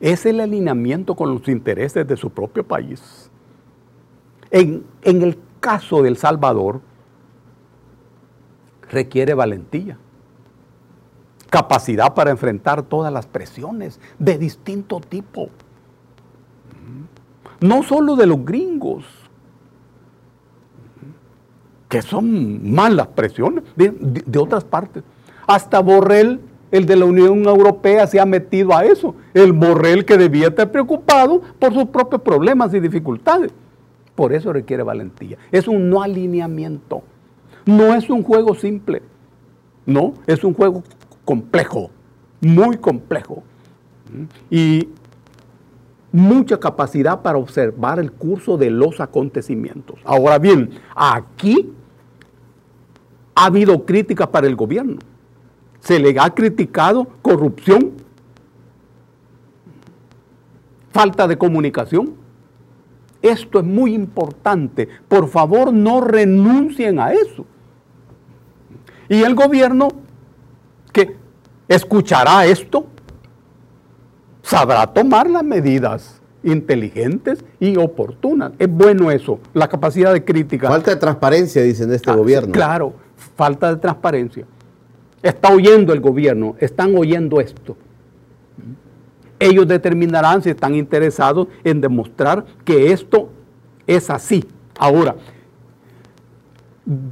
[0.00, 3.30] Es el alineamiento con los intereses de su propio país.
[4.50, 6.80] En, en el caso del Salvador,
[8.90, 9.98] requiere valentía
[11.50, 15.48] capacidad para enfrentar todas las presiones de distinto tipo.
[17.60, 19.04] No solo de los gringos,
[21.88, 25.02] que son malas presiones, de, otras partes.
[25.46, 26.40] Hasta Borrell,
[26.70, 29.14] el de la Unión Europea, se ha metido a eso.
[29.32, 33.52] El Borrell que debía estar preocupado por sus propios problemas y dificultades.
[34.14, 35.38] Por eso requiere valentía.
[35.50, 37.02] Es un no alineamiento.
[37.64, 39.02] No es un juego simple.
[39.86, 40.82] No, es un juego
[41.28, 41.90] complejo,
[42.40, 43.42] muy complejo.
[44.48, 44.88] Y
[46.10, 50.00] mucha capacidad para observar el curso de los acontecimientos.
[50.06, 51.70] Ahora bien, aquí
[53.34, 54.96] ha habido críticas para el gobierno.
[55.80, 57.92] Se le ha criticado corrupción,
[60.92, 62.14] falta de comunicación.
[63.20, 64.88] Esto es muy importante.
[65.08, 67.44] Por favor, no renuncien a eso.
[69.10, 70.07] Y el gobierno
[71.68, 72.86] escuchará esto,
[74.42, 78.52] sabrá tomar las medidas inteligentes y oportunas.
[78.58, 80.68] Es bueno eso, la capacidad de crítica.
[80.68, 82.52] Falta de transparencia, dicen de este ah, gobierno.
[82.52, 82.94] Claro,
[83.36, 84.46] falta de transparencia.
[85.22, 87.76] Está oyendo el gobierno, están oyendo esto.
[89.40, 93.28] Ellos determinarán si están interesados en demostrar que esto
[93.86, 94.44] es así.
[94.78, 95.16] Ahora,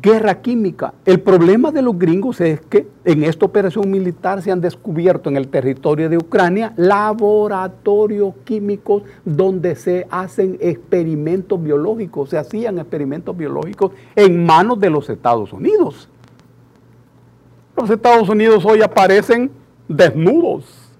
[0.00, 0.94] guerra química.
[1.04, 5.36] El problema de los gringos es que en esta operación militar se han descubierto en
[5.36, 13.92] el territorio de Ucrania laboratorios químicos donde se hacen experimentos biológicos, se hacían experimentos biológicos
[14.14, 16.08] en manos de los Estados Unidos.
[17.76, 19.50] Los Estados Unidos hoy aparecen
[19.88, 20.90] desnudos,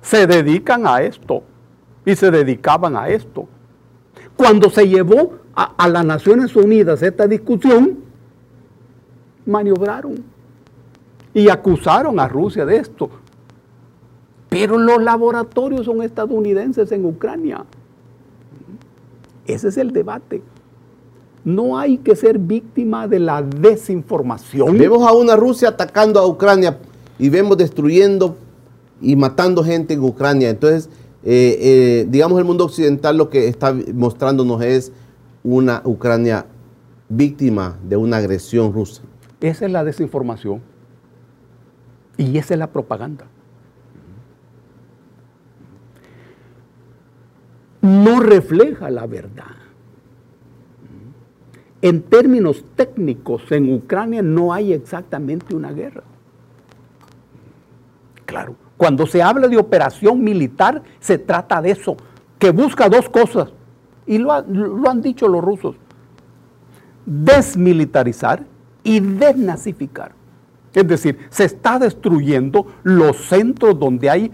[0.00, 1.42] se dedican a esto
[2.06, 3.46] y se dedicaban a esto.
[4.34, 8.03] Cuando se llevó a, las Naciones Unidas esta discusión,
[9.46, 10.34] maniobraron.
[11.36, 13.10] y acusaron a Rusia de esto.
[14.48, 17.64] Pero los laboratorios son estadounidenses en Ucrania.
[19.46, 20.42] Ese es el debate.
[21.44, 24.78] No hay que ser víctima de la desinformación.
[24.78, 26.78] Vemos a una Rusia atacando a Ucrania
[27.18, 28.36] y vemos destruyendo
[29.00, 30.50] y matando gente en Ucrania.
[30.50, 30.88] Entonces,
[31.24, 34.92] eh, eh, digamos, el mundo occidental lo que está mostrándonos es
[35.42, 36.46] una Ucrania
[37.08, 39.02] víctima de una agresión rusa.
[39.44, 40.62] Esa es la desinformación.
[42.16, 43.26] Y esa es la propaganda.
[47.82, 49.44] No refleja la verdad.
[51.82, 56.04] En términos técnicos, en Ucrania no hay exactamente una guerra.
[58.24, 61.98] Claro, cuando se habla de operación militar, se trata de eso,
[62.38, 63.52] que busca dos cosas.
[64.06, 65.76] Y lo, lo han dicho los rusos.
[67.04, 68.53] Desmilitarizar
[68.84, 70.12] y desnazificar.
[70.72, 74.30] Es decir, se está destruyendo los centros donde hay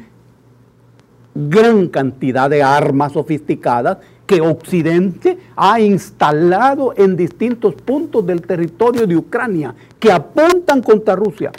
[1.35, 9.17] gran cantidad de armas sofisticadas que Occidente ha instalado en distintos puntos del territorio de
[9.17, 11.53] Ucrania que apuntan contra Rusia.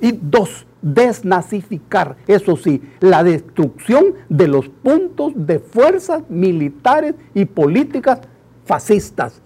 [0.00, 8.20] Y dos, desnazificar, eso sí, la destrucción de los puntos de fuerzas militares y políticas
[8.64, 9.40] fascistas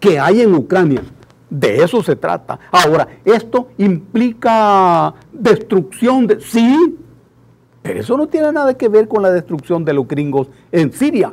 [0.00, 1.02] que hay en Ucrania.
[1.50, 2.58] De eso se trata.
[2.70, 6.40] Ahora, esto implica destrucción de...
[6.40, 6.96] Sí,
[7.82, 11.32] pero eso no tiene nada que ver con la destrucción de los gringos en Siria,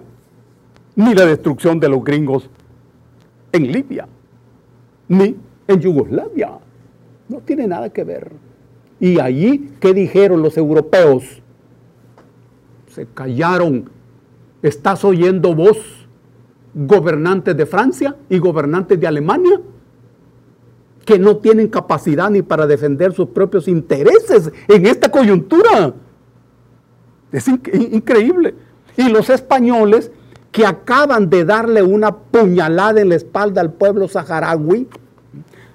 [0.96, 2.50] ni la destrucción de los gringos
[3.52, 4.08] en Libia,
[5.10, 5.36] ni
[5.68, 6.52] en Yugoslavia.
[7.28, 8.32] No tiene nada que ver.
[9.00, 11.42] Y allí, ¿qué dijeron los europeos?
[12.88, 13.90] Se callaron.
[14.62, 16.08] ¿Estás oyendo vos,
[16.74, 19.60] gobernantes de Francia y gobernantes de Alemania?
[21.06, 25.94] Que no tienen capacidad ni para defender sus propios intereses en esta coyuntura.
[27.32, 28.56] Es increíble.
[28.98, 30.12] Y los españoles
[30.52, 34.88] que acaban de darle una puñalada en la espalda al pueblo saharaui,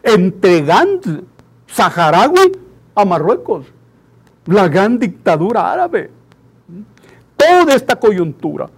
[0.03, 1.23] entregando
[1.67, 2.53] saharaui
[2.95, 3.67] a Marruecos,
[4.47, 6.11] la gran dictadura árabe.
[7.37, 8.69] Toda esta coyuntura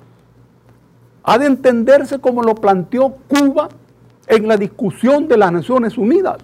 [1.22, 3.68] ha de entenderse como lo planteó Cuba
[4.27, 6.39] en la discusión de las Naciones Unidas.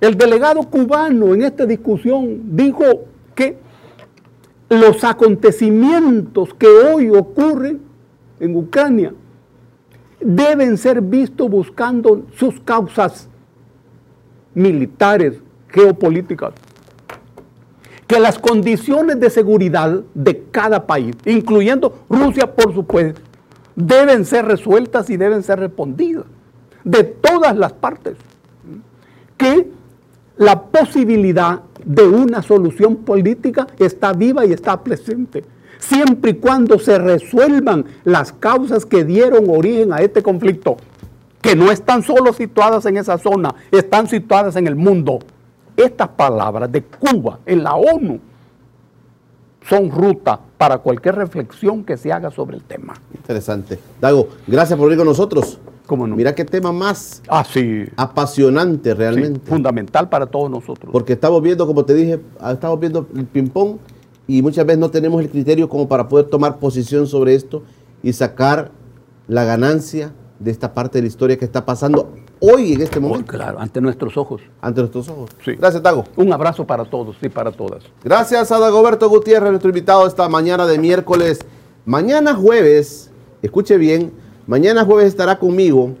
[0.00, 2.84] El delegado cubano en esta discusión dijo
[3.34, 3.56] que
[4.68, 7.80] los acontecimientos que hoy ocurren
[8.40, 9.14] en Ucrania
[10.20, 13.28] deben ser vistos buscando sus causas
[14.54, 16.52] militares, geopolíticas.
[18.06, 23.20] Que las condiciones de seguridad de cada país, incluyendo Rusia por supuesto,
[23.74, 26.26] deben ser resueltas y deben ser respondidas
[26.84, 28.16] de todas las partes.
[29.36, 29.68] Que
[30.36, 35.44] la posibilidad de una solución política está viva y está presente,
[35.78, 40.76] siempre y cuando se resuelvan las causas que dieron origen a este conflicto,
[41.40, 45.18] que no están solo situadas en esa zona, están situadas en el mundo.
[45.76, 48.20] Estas palabras de Cuba en la ONU
[49.68, 52.94] son ruta para cualquier reflexión que se haga sobre el tema.
[53.14, 53.78] Interesante.
[54.00, 55.58] Dago, gracias por venir con nosotros.
[55.96, 57.44] Mira qué tema más ah,
[57.96, 59.40] apasionante realmente.
[59.44, 60.90] fundamental para todos nosotros.
[60.92, 62.20] Porque estamos viendo, como te dije,
[62.50, 63.76] estamos viendo el ping-pong
[64.26, 67.62] y muchas veces no tenemos el criterio como para poder tomar posición sobre esto
[68.02, 68.70] y sacar
[69.28, 73.32] la ganancia de esta parte de la historia que está pasando hoy en este momento.
[73.32, 74.42] claro, ante nuestros ojos.
[74.60, 75.30] Ante nuestros ojos.
[75.46, 76.04] Gracias, Dago.
[76.16, 77.84] Un abrazo para todos y para todas.
[78.02, 81.40] Gracias a Dagoberto Gutiérrez, nuestro invitado esta mañana de miércoles.
[81.84, 83.10] Mañana jueves,
[83.42, 84.12] escuche bien,
[84.48, 85.94] Mañana jueves estará conmigo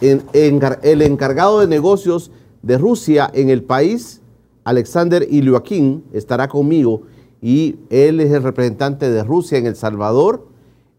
[0.00, 4.20] el encargado de negocios de Rusia en el país,
[4.64, 7.02] Alexander Ilyuakin, estará conmigo
[7.40, 10.48] y él es el representante de Rusia en El Salvador.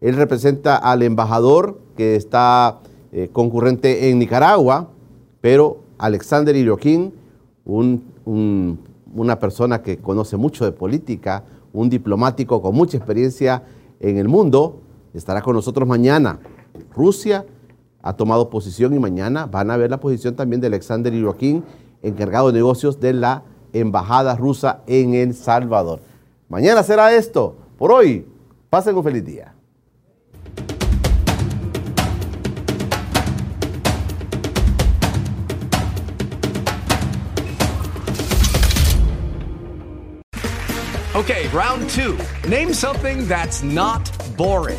[0.00, 2.78] Él representa al embajador que está
[3.12, 4.88] eh, concurrente en Nicaragua,
[5.42, 7.12] pero Alexander Ilyuakin,
[7.66, 11.44] una persona que conoce mucho de política,
[11.74, 13.64] un diplomático con mucha experiencia
[14.00, 14.80] en el mundo,
[15.12, 16.38] estará con nosotros mañana.
[16.94, 17.44] Rusia
[18.02, 21.64] ha tomado posición y mañana van a ver la posición también de Alexander Iroquín,
[22.02, 23.42] encargado de negocios de la
[23.72, 26.00] Embajada Rusa en El Salvador.
[26.48, 27.56] Mañana será esto.
[27.76, 28.26] Por hoy,
[28.70, 29.52] pasen un feliz día.
[41.16, 42.16] Okay, round two.
[42.46, 44.78] Name something that's not boring.